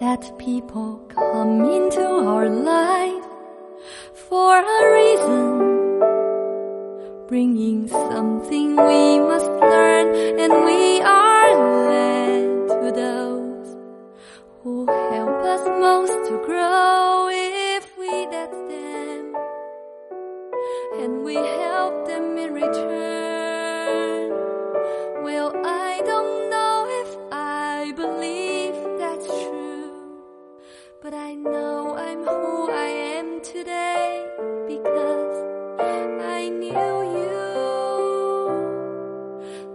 [0.00, 1.05] that people
[1.46, 2.95] come into our lives.
[33.52, 34.26] today
[34.66, 35.36] because
[36.20, 37.36] I knew you.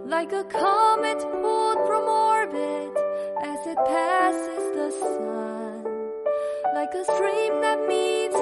[0.04, 2.92] Like a comet pulled from orbit
[3.42, 5.84] as it passes the sun,
[6.74, 8.36] like a stream that meets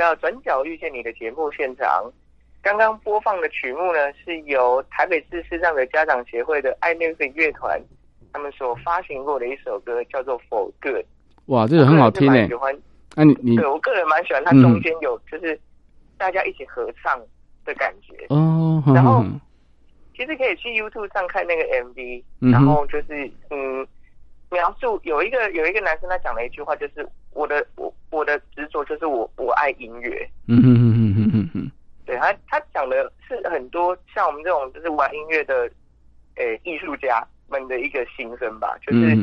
[0.00, 2.10] 到《转角遇见你》的节目现场。
[2.62, 7.78] 刚刚播放的曲目呢，是由台北市视障的家长协会的爱 music 乐团
[8.32, 10.96] 他们所发行过的一首歌，叫做《For Good》。
[11.46, 12.46] 哇，这个很好听诶！
[12.48, 12.74] 喜欢，
[13.14, 15.58] 那、啊、你你对我个人蛮喜欢，它中间有就是
[16.16, 17.20] 大家一起合唱
[17.64, 18.82] 的感觉哦。
[18.94, 19.22] 然后
[20.16, 23.86] 其实可以去 YouTube 上看那个 MV，然后就是嗯。
[24.50, 30.28] 描述有一个有一个男生，他讲了一句话，就是我的我我的执着就是我我爱音乐。
[30.48, 31.70] 嗯哼哼哼哼哼哼，
[32.04, 35.70] 对他他讲的是很多像我们这种就是玩音乐的
[36.34, 39.16] 诶艺术家们的一个心声吧，就是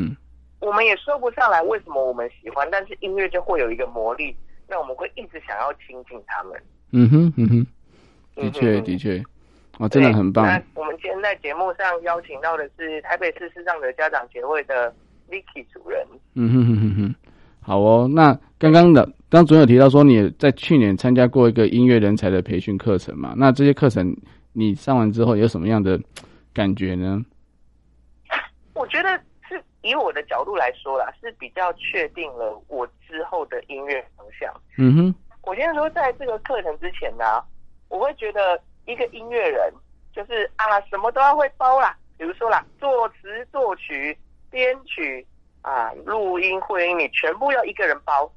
[0.60, 4.34] 我们也说不上来为什么我们喜欢，但是音乐就会有一个魔力，
[4.66, 6.58] 让我们会一直想要亲近他们。
[6.92, 7.66] 嗯哼嗯哼，
[8.34, 9.22] 的确的确，
[9.78, 10.46] 哇，真的很棒。
[10.46, 14.90] 那我们今天在节目上邀请到的是台北市视障者家长协会的。
[15.30, 17.14] Vicky 主任，嗯哼哼哼哼，
[17.60, 18.08] 好哦。
[18.10, 23.34] 那刚刚的，刚主任有提到说你在去年参加过一个音乐人才的培训课程嘛？
[23.36, 24.16] 那这些课程
[24.52, 26.00] 你上完之后有什么样的
[26.54, 27.22] 感觉呢？
[28.74, 29.10] 我觉得
[29.48, 34.52] 是以我的角度来说啦，是比较确定了我之后的音乐方向。
[34.78, 37.44] 嗯哼，我先说，在这个课程之前呢、啊，
[37.88, 39.72] 我会觉得一个音乐人
[40.12, 44.16] 就是啊，什么都要会包啦，比如说啦，作词作曲。
[44.50, 45.26] 编曲
[45.62, 48.30] 啊，录音、混音，你全部要一个人包。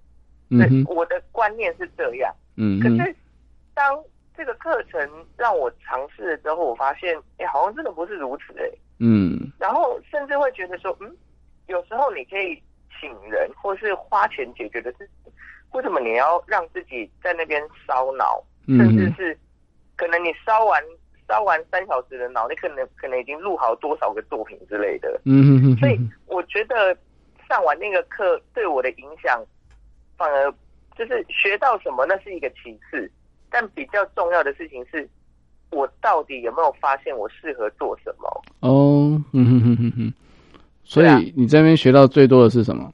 [0.50, 2.34] 嗯、我的观念是这样。
[2.58, 3.16] 嗯，可是
[3.74, 4.04] 当
[4.36, 5.00] 这个课程
[5.38, 8.78] 让我尝试了之后，我发现，哎、欸，好像真的不是如此哎、欸。
[9.00, 9.52] 嗯。
[9.58, 11.16] 然后甚至会觉得说，嗯，
[11.68, 12.62] 有时候你可以
[13.00, 15.32] 请人，或是花钱解决的事情，
[15.72, 18.44] 为什么你要让自己在那边烧脑？
[18.68, 19.38] 甚至是
[19.96, 20.84] 可能你烧完。
[21.32, 25.22] 烧完三小时的脑，你可能可能已经录好多少个作品之类的。
[25.24, 25.78] 嗯哼哼。
[25.78, 26.94] 所以我觉得
[27.48, 29.42] 上完那个课对我的影响，
[30.18, 30.54] 反而
[30.98, 33.10] 就是学到什么那是一个其次，
[33.50, 35.08] 但比较重要的事情是，
[35.70, 38.44] 我到底有没有发现我适合做什么？
[38.60, 40.14] 哦，嗯哼哼哼哼。
[40.84, 42.94] 所以你这边学到最多的是什么？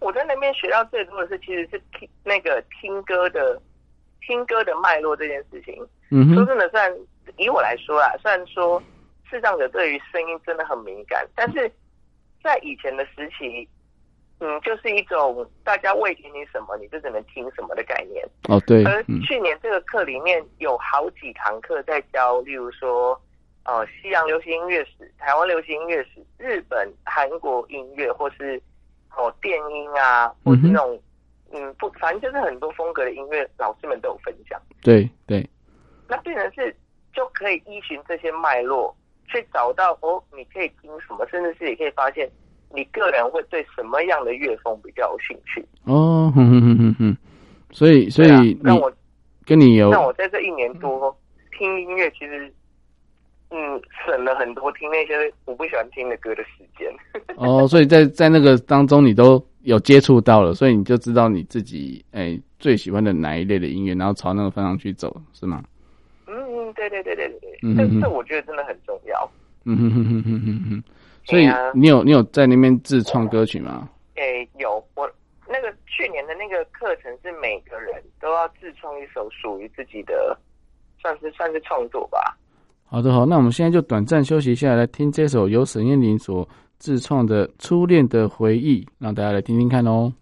[0.00, 3.58] 我在那边学到最多的是，其实是听那个听歌的。
[4.26, 6.92] 听歌的脉络这件事情，嗯，说真的，虽然
[7.38, 8.82] 以我来说啊，虽然说
[9.28, 11.70] 视障者对于声音真的很敏感，但是
[12.42, 13.68] 在以前的时期，
[14.40, 18.24] 嗯，就是一种大家喂给你什么，你就只能听什么的概念。
[18.48, 18.84] 哦，对。
[18.84, 23.20] 而去年这个课里面有好几堂课在教，例如说，
[23.64, 28.60] 呃，西洋流行音乐史、台湾流行音乐史、日本、韩国音乐，或是
[29.16, 31.00] 哦电音啊，或是那种。
[31.56, 34.60] 嗯，不，反正就是很多风格的音乐，老师们都有分享。
[34.82, 35.48] 对对，
[36.08, 36.74] 那变成是
[37.12, 38.94] 就可以依循这些脉络，
[39.26, 42.30] 去找到哦，你可以听什么，甚至是也可以发现
[42.74, 45.64] 你个人会对什么样的乐风比较有兴趣。
[45.84, 47.16] 哦，哼哼哼哼哼，
[47.72, 48.92] 所以所以让我
[49.44, 51.16] 跟你有，让我在这一年多
[51.56, 52.52] 听音乐，其实
[53.50, 56.92] 嗯省了很多听那些我不喜欢听的歌的时间。
[57.36, 59.44] 哦，所以在在那个当中，你都。
[59.64, 65.64] 有接触到了，所以你就知道你自己哎、最喜欢的哪一类的音乐，然后朝那个方向去走，是吗？
[66.74, 69.30] 对对对对对，嗯哼哼，这这我觉得真的很重要。
[69.64, 70.84] 嗯哼哼哼哼哼哼。
[71.24, 73.88] 所以你有你有在那边自创歌曲吗？
[74.16, 75.10] 诶、欸，有，我
[75.48, 80.38] 那个去年的那个课程是每个人都要自创一首属于自己的，
[81.00, 82.36] 算是算是创作吧。
[82.84, 86.48] 好的好，那我们现在就短暂休息一下，来听这首由沈燕玲所。
[86.76, 90.12] 自创的初恋的回忆，让大家来听听看哦。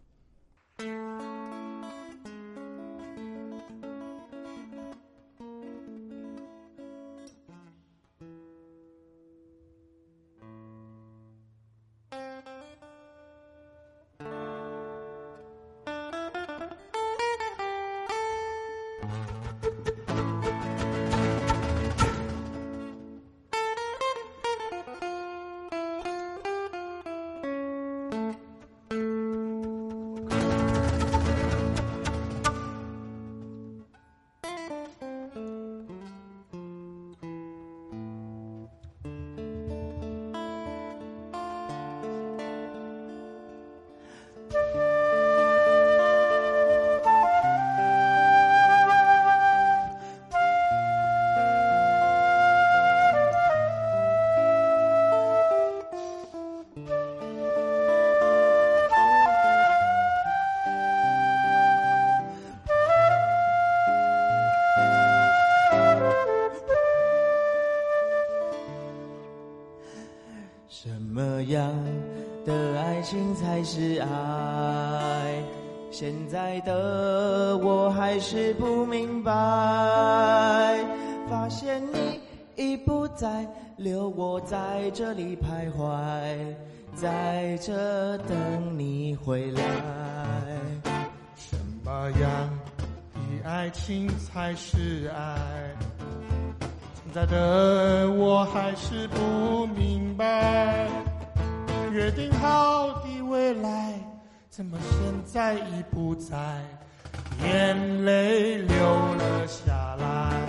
[107.83, 110.47] 眼泪流了下来，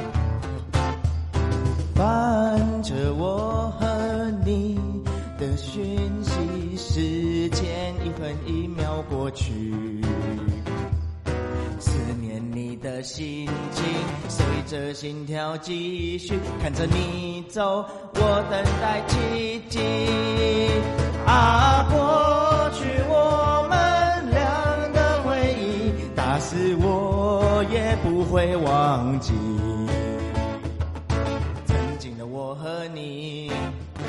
[1.95, 3.87] 伴着我和
[4.45, 4.79] 你
[5.39, 5.83] 的讯
[6.21, 9.51] 息，时间一分一秒过去。
[11.79, 13.83] 思念你的心情
[14.29, 19.79] 随着心跳继续，看着你走，我等待奇迹。
[21.25, 22.32] 啊，过
[28.33, 29.31] 会忘记。
[31.67, 33.51] 曾经的我和你，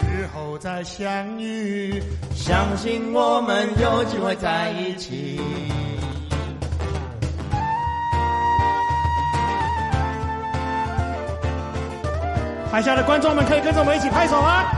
[0.08, 2.02] 日后再相遇，
[2.34, 5.38] 相信我们有机会在一起。
[12.72, 14.73] 台下的观众们可以跟着我们一起拍手啊！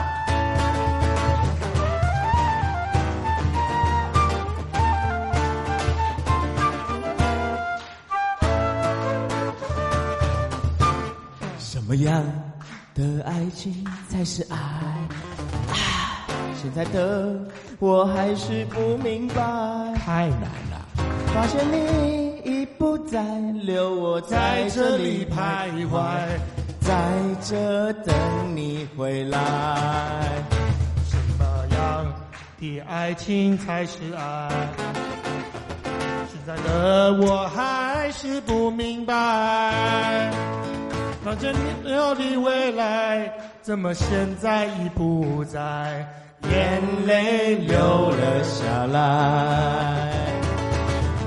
[12.06, 12.24] 样
[12.94, 14.56] 的爱情才是爱？
[14.56, 16.26] 啊，
[16.60, 17.34] 现在的
[17.78, 19.34] 我还是不明白，
[19.96, 20.86] 太难了。
[21.34, 23.22] 发现你已不再
[23.62, 26.00] 留我在这里徘徊。
[26.80, 26.94] 在
[27.42, 28.14] 这等
[28.54, 29.38] 你回来。
[31.10, 31.44] 什么
[31.74, 32.14] 样
[32.60, 34.48] 的爱情才是爱？
[36.28, 40.30] 现在的我还是不明白。
[41.26, 44.06] 看见你留的未来，怎么现
[44.40, 46.06] 在已不在？
[46.48, 47.76] 眼泪流
[48.10, 50.32] 了下来，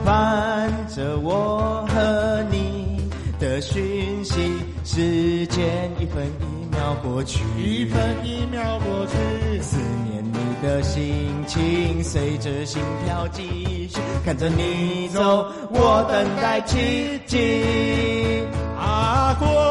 [0.05, 4.53] 伴着我和你的讯息。
[4.85, 9.75] 时间一分一秒过去，一分一秒过去，思
[10.09, 18.45] 念你的心情随着心跳继续，看着你走，我等待奇迹。
[18.77, 19.68] 啊，过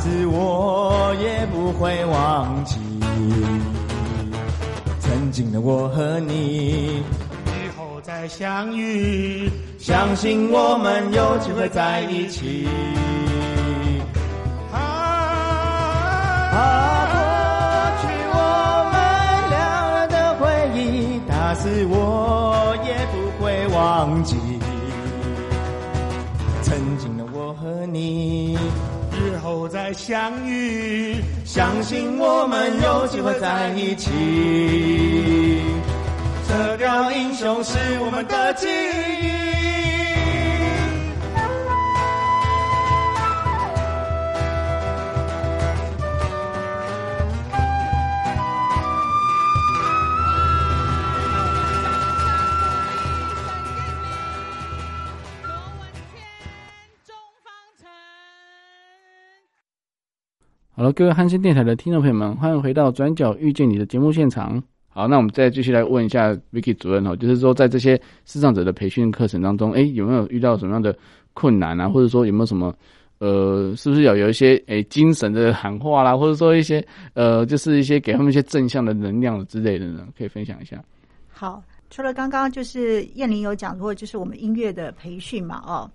[0.00, 2.78] 忆，打死我也不会忘记。
[5.00, 7.02] 曾经的我和你。
[7.46, 12.66] 以后再相遇，相信我们有机会在一起。
[14.72, 14.78] 啊，
[16.54, 16.62] 啊，
[17.12, 17.20] 过
[18.00, 18.36] 去我
[18.92, 18.94] 们
[19.50, 20.40] 俩的回
[20.74, 24.36] 忆，打死我也不会忘记。
[26.62, 27.98] 曾经的我和你，
[29.68, 34.10] 再相遇，相信我们有机会在一起。
[36.48, 39.49] 射雕英雄是我们的记忆。
[60.80, 64.62] 好了，各位汉声电台的听众朋友们，欢迎回到《转角遇见你》的节目现场。
[64.88, 70.96] 好，那我们再继续来问一下 Vicky 主任哈，就是说在这些视障者的培训课程当中，哎，有没有遇到什么样的
[71.34, 71.86] 困难啊？
[71.86, 72.74] 或者说有没有什么
[73.18, 80.08] 呃，是不是要有一些哎精神的喊话啦，或者说一些呃，就是一些给他们一些正向的能量之类的呢？
[80.16, 80.82] 可以分享一下。
[81.28, 85.90] 好，除了刚刚就是燕玲有讲过，就是我们音乐的培训嘛，哦。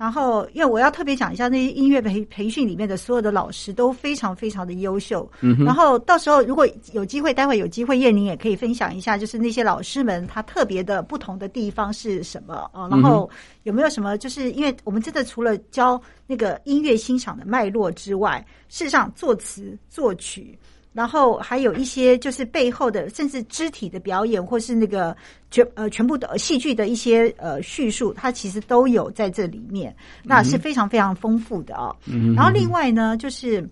[0.00, 5.30] 然后，因为我要特别讲一下，那些音乐培培训里面的所有的老师都非常非常的优秀。
[5.42, 12.88] 嗯，然后到时候如果有机会，待会有机会，燕宁也可以分享一下，就是那些老师们他特别的不同的地方是什么啊？
[12.88, 13.28] 然后
[13.64, 14.16] 有没有什么？
[14.16, 20.58] 就是因为我们真的除了教那个音乐欣赏的脉络之外，事实上作词作曲。
[20.92, 25.16] 然后还有一些就是背后的，甚至肢体的表演，或是那个
[25.50, 31.94] 全呃全部的戏剧的一些呃叙述，它其实都有在这里面，那是非常非常丰富的哦。
[32.06, 32.34] 嗯。
[32.34, 33.64] 然后另外呢，就是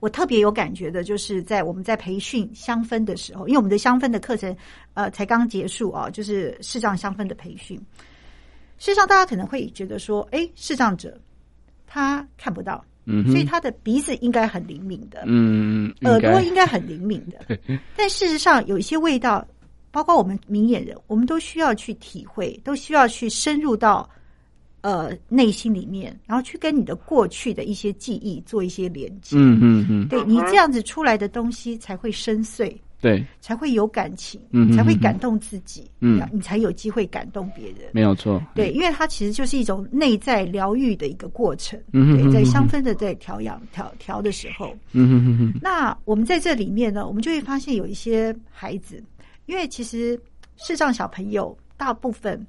[0.00, 4.54] 我特别有感觉的，就是在我们在培训香氛的时候，因为我们的香氛的课程
[4.92, 7.78] 呃才刚结束啊，就是视障香氛的培训。
[8.78, 11.18] 事实上，大家可能会觉得说，哎，视障者
[11.86, 12.84] 他看不到。
[13.06, 17.56] 嗯，所以他的鼻子应该很灵敏的，嗯，耳朵应该很灵敏的。
[17.96, 19.46] 但事实上，有一些味道，
[19.90, 24.08] 包括我们明眼人，我们都需要去体会，都需要去深入到
[24.80, 29.36] 呃内心里面，然后去跟你的过去的一些记忆做一些连接。
[29.38, 32.76] 嗯嗯嗯，对你这样子出来的东西才会深邃。
[33.00, 49.02] 对，才会有感情，嗯，才会感动自己，嗯，你才有机会感动别人，没有错，对，因为它其实就是一种内在疗愈的一个过程，嗯，对，在香氛的在调养调调的时候，嗯哼哼哼，那我们在这里面呢，我们就会发现有一些孩子，
[49.44, 50.18] 因为其实
[50.56, 52.44] 视障小朋友大部分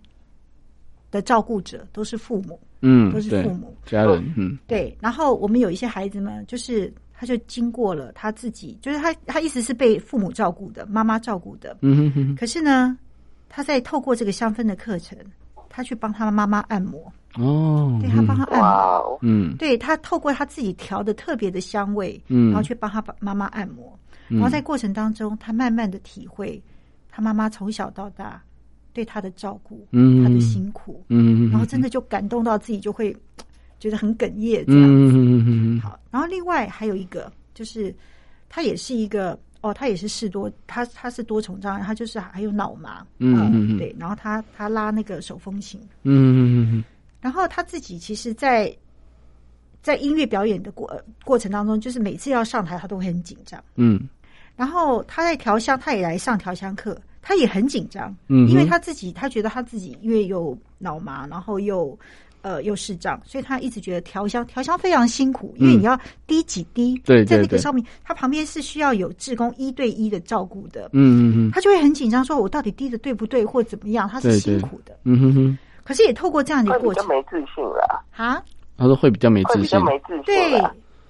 [1.12, 3.76] 的照顾者都是父母，嗯，都是父母。
[3.86, 6.92] 家人，嗯，对，然后我们有一些孩子们就是。
[7.20, 11.76] 他就经过了他自己，就是他，他一直是被父母照顾的，妈妈照顾的。
[11.82, 12.36] 嗯哼哼。
[12.36, 12.96] 可是呢，
[13.50, 15.18] 他在透过这个香氛的课程，
[15.68, 17.12] 他去帮他妈妈按摩。
[17.34, 17.98] 哦。
[18.00, 19.18] 对，他帮他按摩。
[19.24, 19.58] 嗯。
[19.58, 23.98] 对，他透过他自己调的特别的香味，嗯，然后去帮他妈妈按摩。
[24.28, 26.62] 然后在过程当中，他慢慢的体会
[27.10, 28.40] 他妈妈从小到大
[28.94, 33.16] 对他的照顾，嗯，他的辛苦，嗯，然后真的就感动到自己就会。
[33.80, 35.46] 觉得很哽咽这样子，嗯嗯
[35.78, 36.00] 嗯好。
[36.10, 37.94] 然后另外还有一个，就是
[38.50, 43.96] 他也是一个哦，他也是视多，他他是多重障碍，他就是还有脑麻，嗯嗯嗯，对。
[44.00, 46.84] 然后他他拉那个手风琴，嗯嗯嗯嗯。
[47.22, 48.66] 然后他自己其实在，
[49.82, 50.92] 在在音乐表演的过
[51.24, 54.08] 过程当中，就是每次要上台，他都会很紧张，嗯。
[54.56, 61.98] 然后他在调香，他也来上调香课，他也很紧张，嗯，因为他自己他觉得他自己因为有脑麻，然后又。
[62.48, 75.14] 呃，又视障，所以他一直觉得调香调香非常辛苦，因为你要滴几滴，嗯、对，对，在那个上面，他旁边是需要有志工一对一的照顾的，嗯嗯嗯，他就会很紧张，说我到底滴的对不对，或怎么样，他是辛苦的，对对。
[75.14, 75.58] 嗯哼哼。
[75.84, 78.42] 可是也透过这样的过程，没自信了啊？
[78.78, 80.64] 他说会比较没自信，比较没自信，对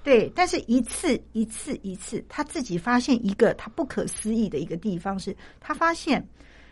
[0.03, 6.25] 对，但是一次一次一次，他自己发现一个他不可思议的一个地方是，他发现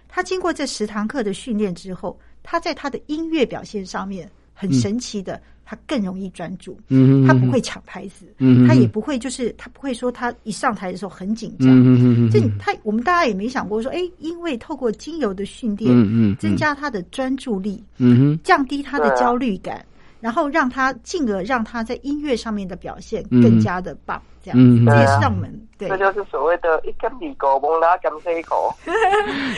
[0.07, 4.27] 他经过这十堂课的训练之后，他在他的音乐表现上面。
[4.55, 19.85] 很神奇的，他更容易专注，嗯，他不会抢拍子，嗯，他也不会就是他不会说他一上台的时候很紧张，嗯，这他我们大家也没想过说，哎，因为透过精油的训练，嗯嗯，增加他的专注力，嗯哼，降低他的焦虑感，
[20.21, 28.73] 然后让他进而让他在音乐上面的表现更加的棒，这样，嗯，这也是让我们对，这就是所谓的一根米狗蒙拉甘这一口，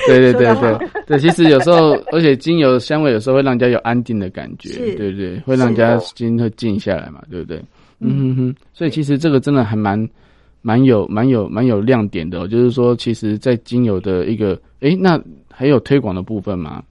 [0.08, 0.90] 对对对对。
[1.06, 5.40] 对，其实有时候，而且精油香味有时候会让人家有安定的感觉，对不对？
[5.42, 7.62] 会让人家心会静下来嘛，对不对？
[8.00, 8.10] 嗯。
[8.10, 10.08] 哼哼，所以其实这个真的还蛮
[10.62, 15.22] 蛮有蛮有蛮有亮点的，就是说，其实，在精油的一个，诶，那
[15.52, 16.82] 还有推广的部分吗？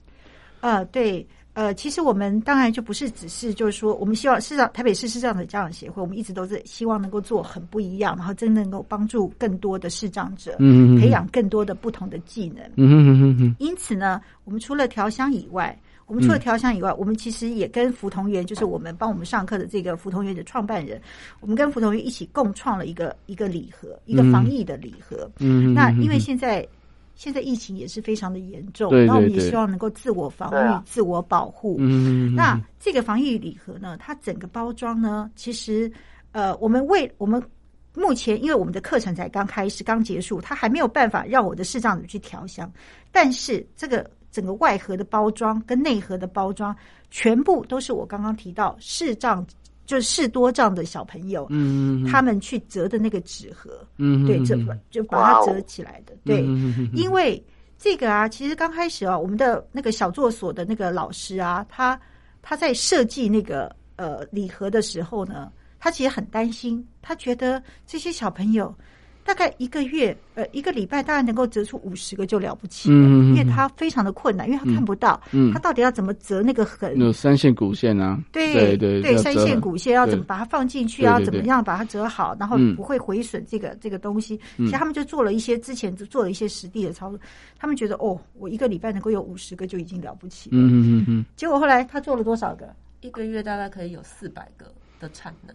[0.61, 1.25] 呃，对。
[1.53, 13.55] 呃，其实我们当然就不是只是就是说，我们希望视障台北市视障的家长协会，我们一直都是希望能够做很不一样，然后真的能够帮助更多的视障者，嗯，培养更多的不同的技能，嗯哼哼哼哼。
[13.57, 21.01] 因此呢，我们除了调香以外，我们除了调香以外，嗯、我们其实也跟福同源，就是我们帮我们上课的这个福同源的创办人，
[21.39, 25.27] 我们跟福同源一起共创了一个一个礼盒，一个防疫的礼盒。
[25.39, 26.63] 嗯，那因为现在。
[27.17, 31.75] 现在疫情也是非常的严重，对对对，那我们也希望能够自我防御、啊、自我保护。
[31.79, 35.91] 嗯，那这个防疫礼盒呢，它整个包装呢，其实
[36.31, 37.41] 呃，我们为我们
[37.95, 42.71] 目前因为我们的课程才刚开始、刚结束，它还没有办法让我的视障者去调香。
[43.11, 46.75] 但是这个整个外盒的包装跟内盒的包装，
[47.09, 49.43] 全部都是我刚刚提到视障。
[49.87, 54.55] 就是视多障的小朋友，嗯，他们去折的那个纸盒，嗯，对，这
[54.91, 57.43] 就把它折起来的，对，嗯、因为
[57.79, 61.99] 这个啊，其实刚开始啊，我们的那个小作所的那个老师啊，他
[62.43, 68.71] 他在设计那个呃礼盒的时候呢，他其实很担心，他觉得这些小朋友。
[69.27, 76.97] 大概一个月，呃，一个礼拜大概能够折出五十个就了不起了，嗯，因为他非常的困难，因为他看不到，嗯，他到底要怎么折那个痕？
[76.97, 81.19] 有三线骨线啊，对对对，对，三线骨线要怎么把它放进去要？
[81.27, 84.39] 怎么样把它折好，然后不会毁损这个这个东西？
[84.55, 87.19] 其实他们就做了一些之前就做了一些实地的操作，
[87.59, 92.73] 他们觉得哦，我一个礼拜能够有五十个就已经了不起了，嗯嗯嗯，结果后来他做了多少个？
[93.01, 95.53] 一个月大概可以有四百个的产能。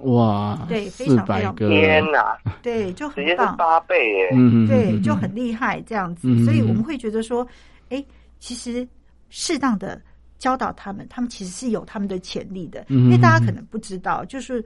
[0.00, 7.46] 哇，对，非常非常天哪，对，就很棒，八倍耶，嗯，对，就很厉害这样子，嗯，所以我们会觉得说，
[7.90, 8.04] 哎，
[8.38, 8.86] 其实
[9.28, 10.00] 适当的
[10.38, 14.64] 教导他们，他们其实是有他们的潜力的，嗯，因为大家可能不知道，就是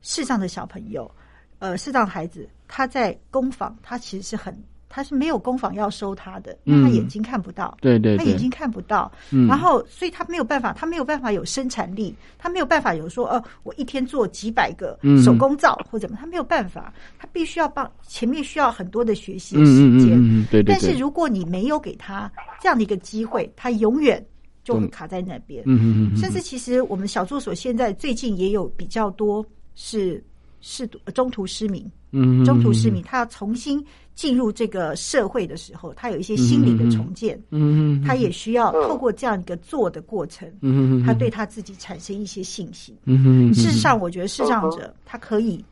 [0.00, 1.10] 世上的小朋友，
[1.58, 4.56] 呃，视障孩子他在工坊，他其实是很
[4.92, 9.10] 他是没有工坊要收他的，因为他眼睛看不到，对对，他眼睛看不到，
[9.48, 20.20] 然后所以他没有办法，他没有办法有生产力，他没有办法有说，呃，我一天做几百个手工皂或怎么，他没有办法，他必须要帮前面需要很多的学习时间，
[20.50, 20.74] 对对。
[20.74, 22.28] 但是如果你没有给他
[22.60, 24.20] 这样的一个机会，他永远
[24.64, 30.20] 就会卡在那边，嗯嗯嗯，甚至其实我们小助所现在最近也有比较多是。
[30.60, 33.82] 是中途失明，嗯，中途失明，他要重新
[34.14, 45.64] 进入这个社会的时候，他有一些心理的重建，嗯，他也需要透过这样一个做的过程，嗯，他对他自己产生一些信心，嗯，事实上，我觉得视障者他可以，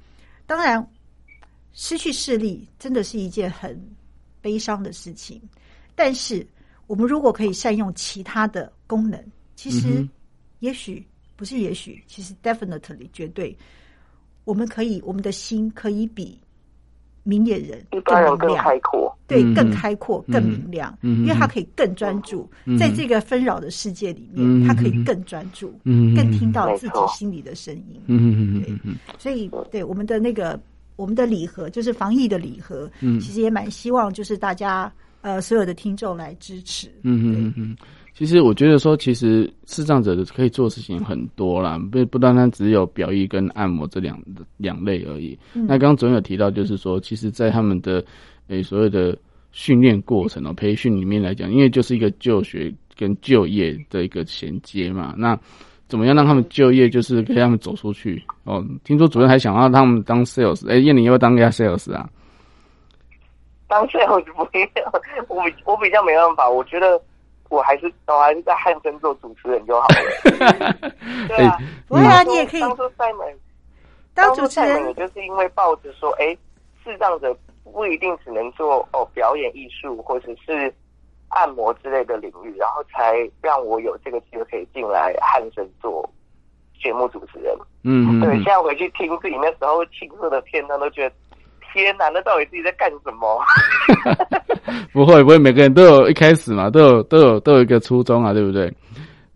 [0.47, 0.85] 当然
[1.75, 3.79] 失去视力真的是一件很
[4.41, 5.41] 悲伤的事情，
[5.95, 6.47] 但是
[6.87, 9.23] 我们如果可以善用其他的功能，
[9.55, 10.09] 其实
[10.61, 13.55] 也许不是，也许其实 definitely 绝对。
[14.49, 16.39] 我们可以，我们的心可以比
[17.23, 28.01] 明眼人更明亮，开阔，对，更开阔、更明亮，因为他可以更专注，在这个纷扰的世界里面，他可以更专注，更听到自己心里的声音。
[28.07, 28.75] 嗯对，
[29.19, 30.59] 所以对我们的那个
[30.97, 33.21] 我们的礼盒，就是防疫的礼盒，嗯。
[33.21, 34.91] 其实也蛮希望就是大家
[35.21, 36.89] 呃所有的听众来支持。
[37.03, 37.77] 嗯嗯嗯。
[38.19, 44.21] 其实我觉得说，其实视障者的可以做的事情很多啦，不不单单只有表意跟按摩这两
[44.57, 45.39] 两类而已。
[45.55, 48.05] 嗯、那刚刚总有提到，就是说，其实，在他们的
[48.49, 49.17] 诶、欸、所谓的
[49.53, 55.15] 训练过程哦、喔，培训里面来讲，因为就是一个就学跟就业的一个衔接嘛。
[55.17, 55.39] 那
[55.87, 58.67] 怎么样让他们就业，就是可以让他们走出去哦、喔。
[58.83, 62.11] 听说主任还想要让他们当 sales，哎、欸，燕玲要不要当一下 sales 啊？
[63.69, 64.93] 当 sales 不要，
[65.29, 67.01] 我比我比较没办法，我觉得。
[67.49, 70.93] 我还是我还是在汉森做主持人就好了。
[71.29, 73.39] 对啊，不会啊，你也可以当初赛门
[74.15, 76.37] 当主持人，也就是因为抱着说，哎，
[76.85, 80.73] 视障者不一定只能做哦表演艺术或者是
[81.29, 86.09] 按摩之类的领域，然后才让我有这个机会可以进来汉森做
[86.83, 87.57] 节目主持人。
[87.85, 91.15] 嗯，对，现在回去听自己那时候青涩的片段，都觉得。
[91.73, 93.41] 天哪，那到底自己在干什么？
[94.93, 98.73] 不会不会，每个人都有一开始嘛，都有都有都有一个初衷啊，对不对？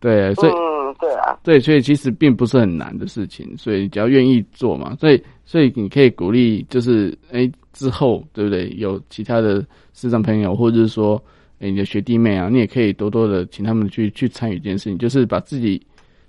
[0.01, 8.69] 对，所以嗯，对啊，对，所以其实并不是很难的事情，所以只要愿意做嘛，所以所以你可以鼓励，就是哎之后对不对？
[8.77, 9.65] 有其他的
[9.95, 11.23] 市长朋友，或者是说
[11.61, 15.81] 哎你的学弟妹啊，你也可以多多的请他们去去参与一件事情，就是把自己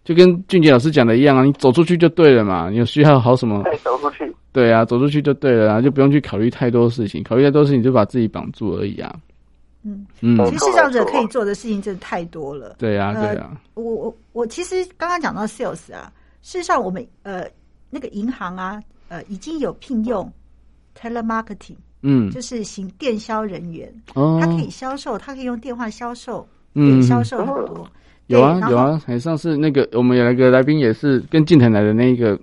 [0.04, 3.64] 就跟俊杰老师讲的一样啊，你走出去就对了嘛，你有需要好什么？
[3.64, 4.33] 对，走出去。
[4.54, 9.14] 对啊，走出去就对了啊，就不用去考虑太多事情，考虑太多事情就把自己绑住而已啊。
[9.86, 12.76] 嗯嗯，其实视障者可以做的事情真的太多了。
[12.80, 13.60] 对啊，对啊。
[13.74, 16.10] 我我我其实刚刚讲到 sales 啊，
[16.42, 17.44] 事实上我们呃
[17.90, 20.32] 那个银行啊呃已经有聘用
[20.98, 27.86] telemarketing，嗯，就是行电销人员，哦，他可以销售，他可以用电话销售，嗯，销售很多。
[28.28, 32.40] 有啊有啊，很像是那个我们有一个来宾也是跟进腾来的那一个谁。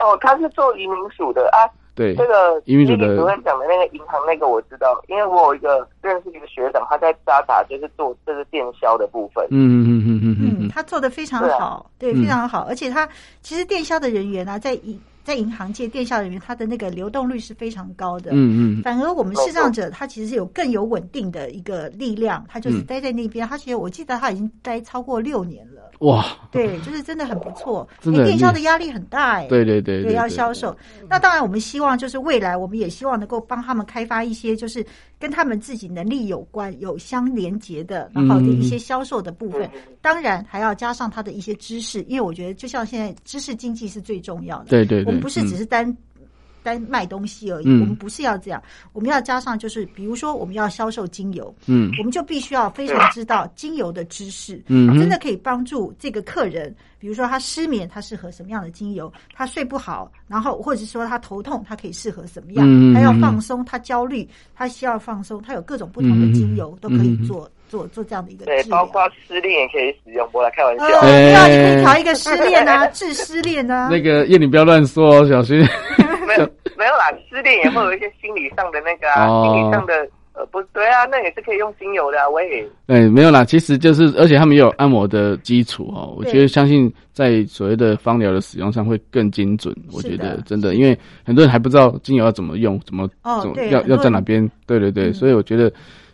[0.00, 1.68] 哦，他是做移民署的啊。
[1.92, 9.44] 对，这个移民署的主任讲的那个银行那个我知道，因为我有一个认识一个学长，他在渣打就是做这个电销的部分。
[9.50, 12.64] 嗯嗯嗯嗯嗯，他做的非常好，对，啊、对，非常好。
[12.68, 13.06] 而且他
[13.42, 14.98] 其实电销的人员呢、啊，在银
[15.30, 18.32] 在银行界电销人员，他的那个流动率是非常高的。
[18.32, 18.82] 嗯嗯。
[18.82, 23.46] 反而我们视障者，他其实是有更有稳定的一个力量，他就是待在那边。
[23.46, 25.92] 他其实我记得他已经待超过六年了。
[26.00, 27.86] 哇，对，就是真的很不错。
[28.02, 29.46] 因为电销的压力很大哎。
[29.46, 30.76] 对对对，对，要销售。
[31.08, 34.84] 那当然，我们希望就是未来，我们也希望能够帮他们开发一些，就是
[35.20, 39.70] 跟他们自己能力有关、有相连接的，然后的一些销售的部分。
[40.00, 44.70] 当然，还要加上他的一些知识，因为我觉得，就像现在知识经济是最重要的。
[44.70, 45.96] 对对，我们不是只是单。
[46.62, 59.12] 单卖东西而已，嗯、我们不是要这样，我们要加上就是，比如说我们要销售精油，嗯，我们就必须要非常知道精油的知识，嗯，真的可以帮助这个客人，比如说他失眠，他适合什么样的精油？
[59.34, 62.66] 他睡不好，然后或者说他头痛，他可以适合什么样？
[62.68, 70.28] 嗯、他要放松，他焦虑，他需要放松，他有各种不同的精油、嗯、都可以做做做这样的一个对，包括失恋也可以使用。
[70.32, 73.88] 我来开玩笑，不要、呃、你可以调一个失恋啊， 治失恋啊。
[73.90, 75.56] 那个燕，你不要乱说哦，小心。
[76.26, 82.64] 没有没有啦，失恋也会有一些心理上的那个啊，哦、心理上的呃，不对啊，那也是可以用精油的啊，我也。
[82.86, 86.14] 哎，没有啦，其实就是，而且他们也有按摩的基础哦。
[86.16, 89.74] 我觉得相信在所谓的芳疗的使用上会更精准。
[89.92, 94.48] 我觉得真的，因为很多人还不知道精油要怎么用，怎么哦，怎么要要在哪边？
[94.66, 95.70] 对对对，嗯、所以我觉得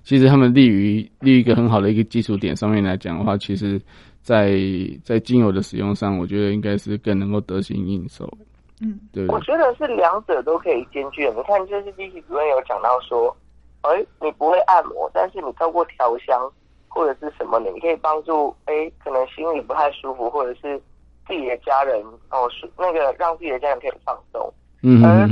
[0.07, 3.77] 其实他们立于立于一个很好的一个基础点上面来讲的话，其实
[4.23, 4.57] 在
[5.03, 8.33] 在精油的使用上，我觉得应该是更能够得心应手。
[8.81, 11.29] 嗯，对，我觉得是两者都可以兼具。
[11.31, 13.37] 你看，就是 Vicky 主任有讲到说，
[13.81, 16.49] 哎，你不会按摩，但是你透过调香
[16.87, 20.81] 或者是什么的，你可以帮助哎，可能心里不太舒服，或者是
[21.27, 22.01] 自己的家人
[22.31, 24.55] 哦，是那个让自己的家人可以放松。
[24.85, 25.29] 嗯，而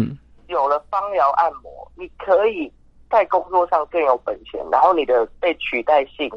[0.49, 2.69] 有了芳疗按摩，你可以
[3.15, 6.29] 在工作上更有本钱，然后你的被取代性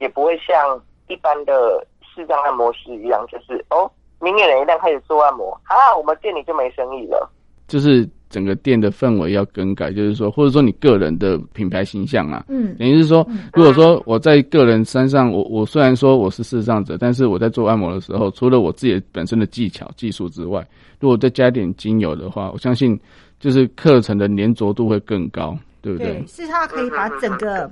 [0.00, 3.90] 也不会像一般的视障按摩师一样，就是哦，
[4.22, 7.30] 明眼人一旦开始做按摩，啊，我们店里就没生意了。
[7.68, 20.66] 就是整个店的氛围要更改，就是说，或者说你个人的品牌形象啊，嗯，等于是说，如果说我在个人身上，我我虽然说我是视障者，但是我在做按摩的时候，除了我自己本身的技巧技术之外，
[21.00, 22.98] 如果再加点精油的话，我相信
[23.38, 26.14] 就是课程的粘着度会更高，对不对？
[26.14, 27.70] 对，是他可以把整个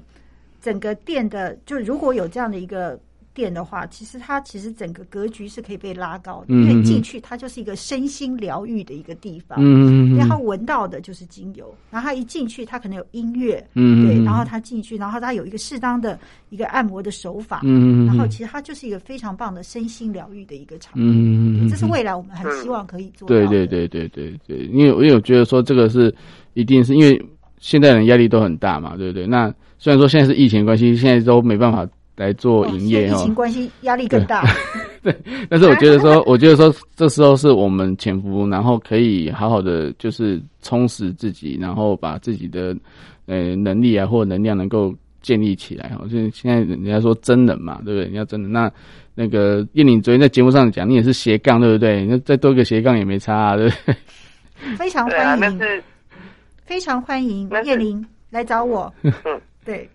[0.61, 2.99] 整个店的，就如果有这样的一个。
[3.35, 9.59] 店的话，其实它其实整个格局是可以被拉高的，嗯、因为进去它就是一个身心疗愈的一个地方。
[9.61, 16.19] 嗯，因为它闻到的就是精油，然后它一进去，它可能有音乐，嗯，对，然后它进去，然后它有一个适当的
[16.51, 21.01] 一个按摩的手法，嗯，然后其实它就是一个非常棒的身心疗愈的一个场地。
[21.03, 23.35] 嗯，这是未来我们很希望可以做到。
[23.35, 26.15] 对对对对对对，因为因为我觉得说这个是
[26.55, 27.21] 一定是因为
[27.59, 29.27] 现在人压力都很大嘛，对不对？
[29.27, 31.89] 那虽然说现在是疫情关系，现在都没办法。
[32.23, 34.45] 来做营业哈，疫情关系压力更大。
[35.03, 35.13] 对，
[35.51, 42.77] 但是我觉得说， 我觉得说，这时候是我们潜伏，然后可以好好的就是充实自己，然后把自己的
[43.27, 46.05] 呃能力啊或能量能够建立起来哈。
[46.05, 48.09] 就是现在人家说真人嘛，对不对？
[48.09, 48.71] 你要真人，那
[49.17, 52.07] 那个叶玲昨天在节目上讲，你也是斜杠，对不对？
[52.07, 53.97] 那再多一个斜杠也没差啊，对不对？
[54.79, 55.61] 非常欢迎，
[56.65, 58.93] 非常欢迎叶玲来找我。
[59.65, 59.89] 对。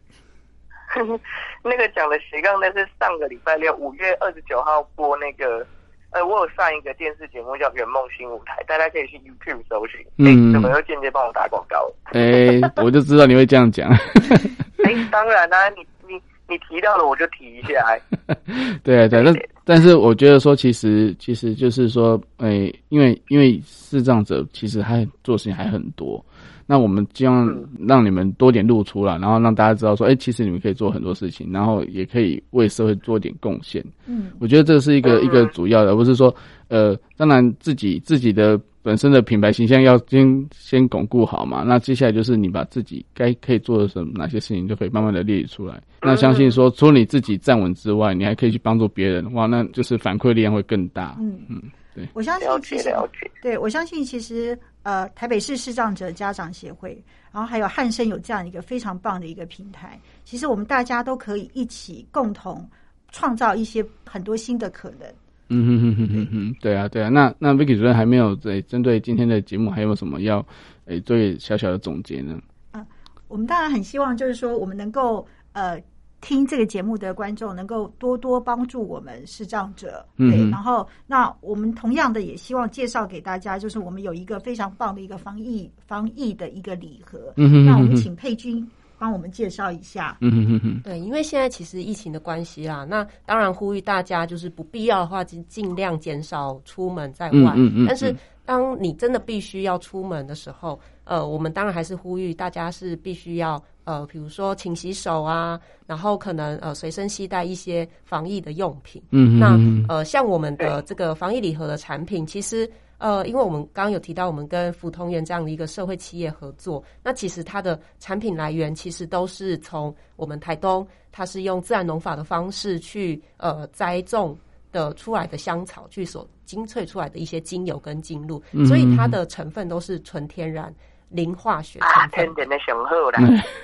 [1.63, 5.65] 那个讲的斜杠，那是上个礼拜六五月二十九号播那个，
[6.11, 10.05] 呃，我有上一个电视节目叫《圆梦新舞台》，大家可以去 YouTube 搜寻。
[10.17, 11.91] 嗯，怎么又间接帮我打广告？
[12.13, 13.89] 哎、欸，我就知道你会这样讲。
[14.83, 17.97] 哎、欸，当然啦、啊，你你你提到了，我就提一下。
[18.83, 19.33] 对啊，对，但
[19.69, 26.23] 但是我觉得说，其实其实就是说，哎、欸，因为因为视障者其实还做事情还很多。
[26.65, 27.53] 那我们希望
[27.85, 33.83] 让你们多点露出来，然后让大家知道说，哎、欸，其实你们可以做很多事情，然后也可以为社会做点贡献。
[34.05, 36.33] 嗯，我觉得这是一个一个主要的，而不是说，
[36.69, 41.63] 呃，当然自己自己的本身的品牌形象要先先巩固好嘛。
[41.63, 45.81] 那接下来就是你把自己该可以做的什么哪些事情，就可以慢慢的列出来。
[46.01, 51.15] 那相信说，除了你自己站稳之外，你还可以去帮助别人，哇，那就是反馈力量会更大。
[51.19, 51.61] 嗯嗯。
[51.95, 52.93] 对我相信其实，
[53.41, 62.69] 对我相信其实，呃，台北市视障者家长协会，然后还有汉生有这样一个非常棒的一个平台，其实我们大家都可以一起共同
[63.11, 65.07] 创造一些很多新的可能。
[65.49, 67.09] 嗯哼哼哼哼哼，对啊对啊。
[67.09, 70.45] 那那 Vicky 主任还没有在针对今天的节目还有没有什么要
[70.85, 72.39] 诶做小小的总结呢？
[72.73, 72.85] 啊，
[73.27, 75.81] 我们当然很希望就是说我们能够呃。
[76.27, 88.69] 听这个节目的观众能够多多帮助我们视障者，对，嗯、然后那我们同样的也希望介绍给大家，就是我们有一个非常棒的一个防疫防疫的一个礼盒，嗯哼，那我们请佩君
[88.99, 98.13] 帮我们介绍一下，嗯哼哼哼，对，因为现在其实疫情的关系啦，那当然呼吁大家就是不必要的话就尽量减少出门在外，嗯嗯嗯，但是
[98.47, 103.61] 当你真的必须要出门的时候，呃，我们当然还是呼吁大家是必须要。
[103.87, 109.01] 呃，比如说勤洗手啊，然后可能呃随身携带一些防疫的用品。
[109.11, 124.37] 嗯，那呃像我们的这个防疫礼盒的产品，其实呃，因为我们刚刚有提到我们跟福同源这样的一个社会企业合作，那其实它的产品来源其实都是从我们台东，它是用自然农法的方式去呃栽种
[124.71, 130.73] 的出来的香草，去所精粹出来的一些精油跟精露，所以它的成分都是纯天然。
[131.09, 133.19] 零化学成分，啊、天然的雄厚啦，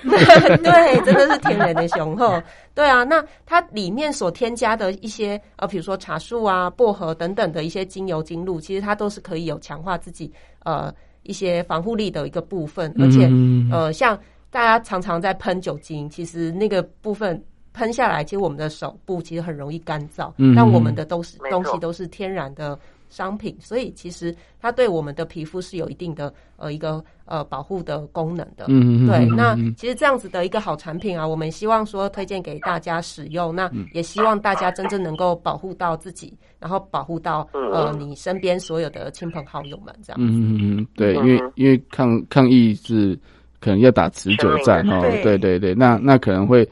[0.64, 2.42] 对，真的是天然的雄厚。
[2.74, 10.32] 对啊，那它里面所添加的一些呃，比如说茶树啊、薄荷等等的一些精油精露，其实它都是可以有强化自己
[10.64, 10.90] 呃
[11.22, 12.90] 一些防护力的一个部分。
[12.98, 13.30] 而且
[13.70, 17.38] 呃，像大家常常在喷酒精，其实那个部分
[17.74, 22.78] 喷下来，其实我们的手部其实很容易干燥，嗯但我们的都是东西都是天然的。
[23.10, 28.64] 商品，所以其实它对我们的皮肤是有一定的呃一个呃保护的功能的。
[28.66, 29.06] 嗯嗯。
[29.06, 40.20] 对，那其实这样子的一个好产品啊，我们希望说推荐给大家使用，那也希望大家真正能够保护到自己，然后保护到呃你身边所有的亲朋好友们这样。
[40.20, 43.16] 嗯嗯嗯，对，因为因为抗抗疫是
[43.60, 46.68] 可能要打持久战哈，对对对，那那可能会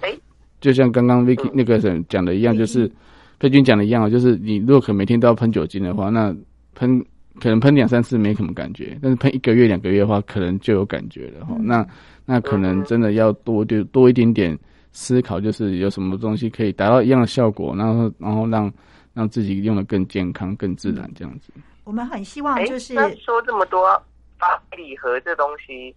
[0.62, 2.90] 就像刚刚 Vicky 那个人讲的一样，就是。
[3.38, 6.32] 佩君讲的一样，就是你如果可每天都要喷酒精的话，那
[6.76, 7.04] 喷
[7.40, 11.66] 可能喷两三次没什么感觉，但是喷一个月两个月的话，可能就有感觉了哈、嗯。
[11.66, 11.84] 那
[12.24, 14.56] 那可能真的要多就多一点点
[14.92, 18.72] 思考，就是有什么东西可以达到一样的效果，然后然后让
[19.12, 21.52] 让自己用的更健康、更自然这样子。
[21.82, 24.00] 我们很希望就是说这么多
[24.38, 24.48] 防
[24.78, 25.92] 疫礼盒这东西，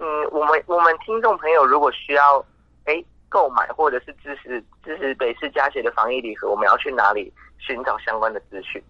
[0.00, 2.44] 嗯，我们我们听众朋友如果需要
[2.86, 8.80] 哎购买或者是支持支持北市家协的防疫礼盒，我们要去哪里寻找相关的资讯？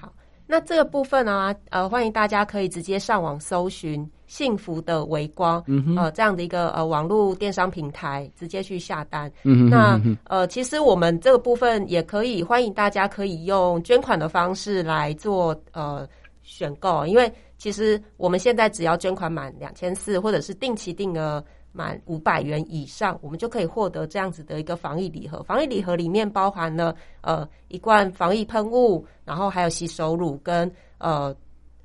[0.00, 0.12] 好
[0.46, 9.28] 那这个部分呢、啊，呃，欢迎大家可以直接上网搜寻“幸福的微光”嗯、呃，这样的一个呃网络电商平台，直接去下单。
[9.42, 16.08] 嗯哼那呃，其实我们这个部分也可以欢迎大家可以用捐款的方式来做呃
[16.44, 21.44] 选购，因为其实我们现在只要捐款满两千四，或者是定期定额。
[21.76, 25.42] 满五百元以上，我们就可以获得这样子的一个防疫礼盒。
[25.42, 31.36] 防疫礼盒里面包含了呃一罐防疫喷雾，然后还有洗手乳跟呃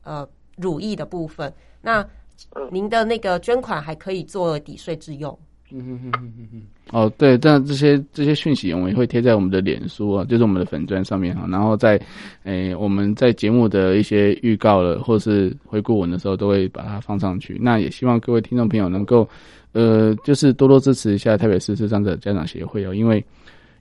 [0.03, 0.25] 呃
[0.55, 1.53] 乳液的部分。
[1.81, 2.07] 那
[2.71, 5.37] 您的那个捐款还可以做抵税之用。
[5.73, 6.61] 嗯哼哼哼哼哼。
[6.91, 11.45] 哦，对，这这些这些讯息我们也会贴在我们的脸书啊，就是我们的粉砖上面哈。
[11.49, 11.95] 然后在
[12.43, 17.57] 诶、欸、我们在节目的一些预告了或是回顾文的时候，都会把它放上去。
[17.61, 19.27] 那也希望各位听众朋友能够。
[19.73, 23.23] 呃，就是多多支持一下台北市视障者家长协会哦，因为，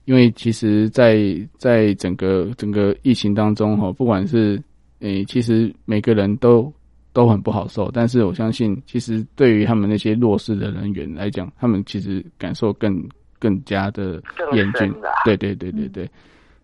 [0.05, 1.15] 因为其实在，
[1.57, 4.55] 在在整个整个疫情当中哈，不管是
[4.99, 6.71] 诶、欸，其实每个人都
[7.11, 13.05] 都很不好受，但是我相信，其实对于他们那些弱势的人员来讲，他们其实感受更
[13.37, 14.21] 更加的
[14.53, 14.93] 严峻。
[15.25, 16.09] 对对对对对，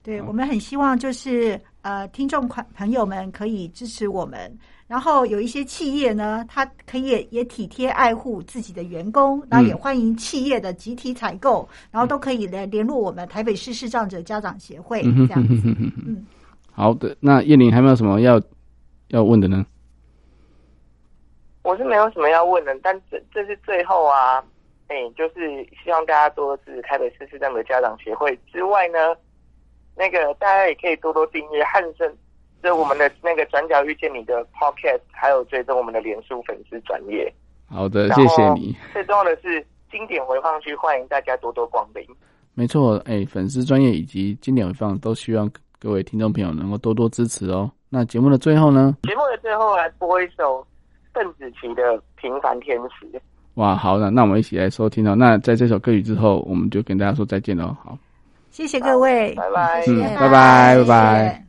[0.04, 4.52] 对，我们很希望就是呃，听众朋友们可以支持我们。
[4.88, 15.62] 然后有一些企业呢，他可以也，也体贴爱护自己的员工，然后也欢迎企业的集体采购，嗯、然后都可以来联络我们台北市视障者家长协会、嗯、这样子。
[16.08, 16.26] 嗯，
[16.72, 18.42] 好的，那叶玲还没有什么要
[19.10, 19.66] 要问的呢？
[21.64, 24.42] 我是没有什么要问的，但这这是最后啊，
[24.88, 28.98] 哎，就是希望大家多支持台北市视障者家长协会之外呢，
[29.98, 32.10] 那个大家也可以多多订阅汉声。
[32.62, 37.32] 是我们的那个转角遇见你的 Podcast，还有追踪我们的脸书粉丝专业。
[37.70, 38.76] 好的，谢谢你。
[38.94, 42.06] 最重要的是经典回放区，欢迎大家多多光临。
[42.54, 45.50] 没错，哎，粉丝专业以及经典回放都希望
[45.80, 47.70] 各位听众朋友能够多多支持哦。
[47.90, 48.98] 那节目的最后呢？
[49.04, 50.66] 节目的最后来播一首
[51.14, 51.84] 邓紫棋的
[52.16, 53.06] 《平凡天使》。
[53.56, 55.16] 哇，好的，那我们一起来收听哦。
[55.16, 57.76] 那在这首歌曲之后，我们就跟大家说再见喽。
[57.84, 57.98] 好，
[58.50, 61.47] 谢谢各位，拜拜，嗯，拜拜，拜拜。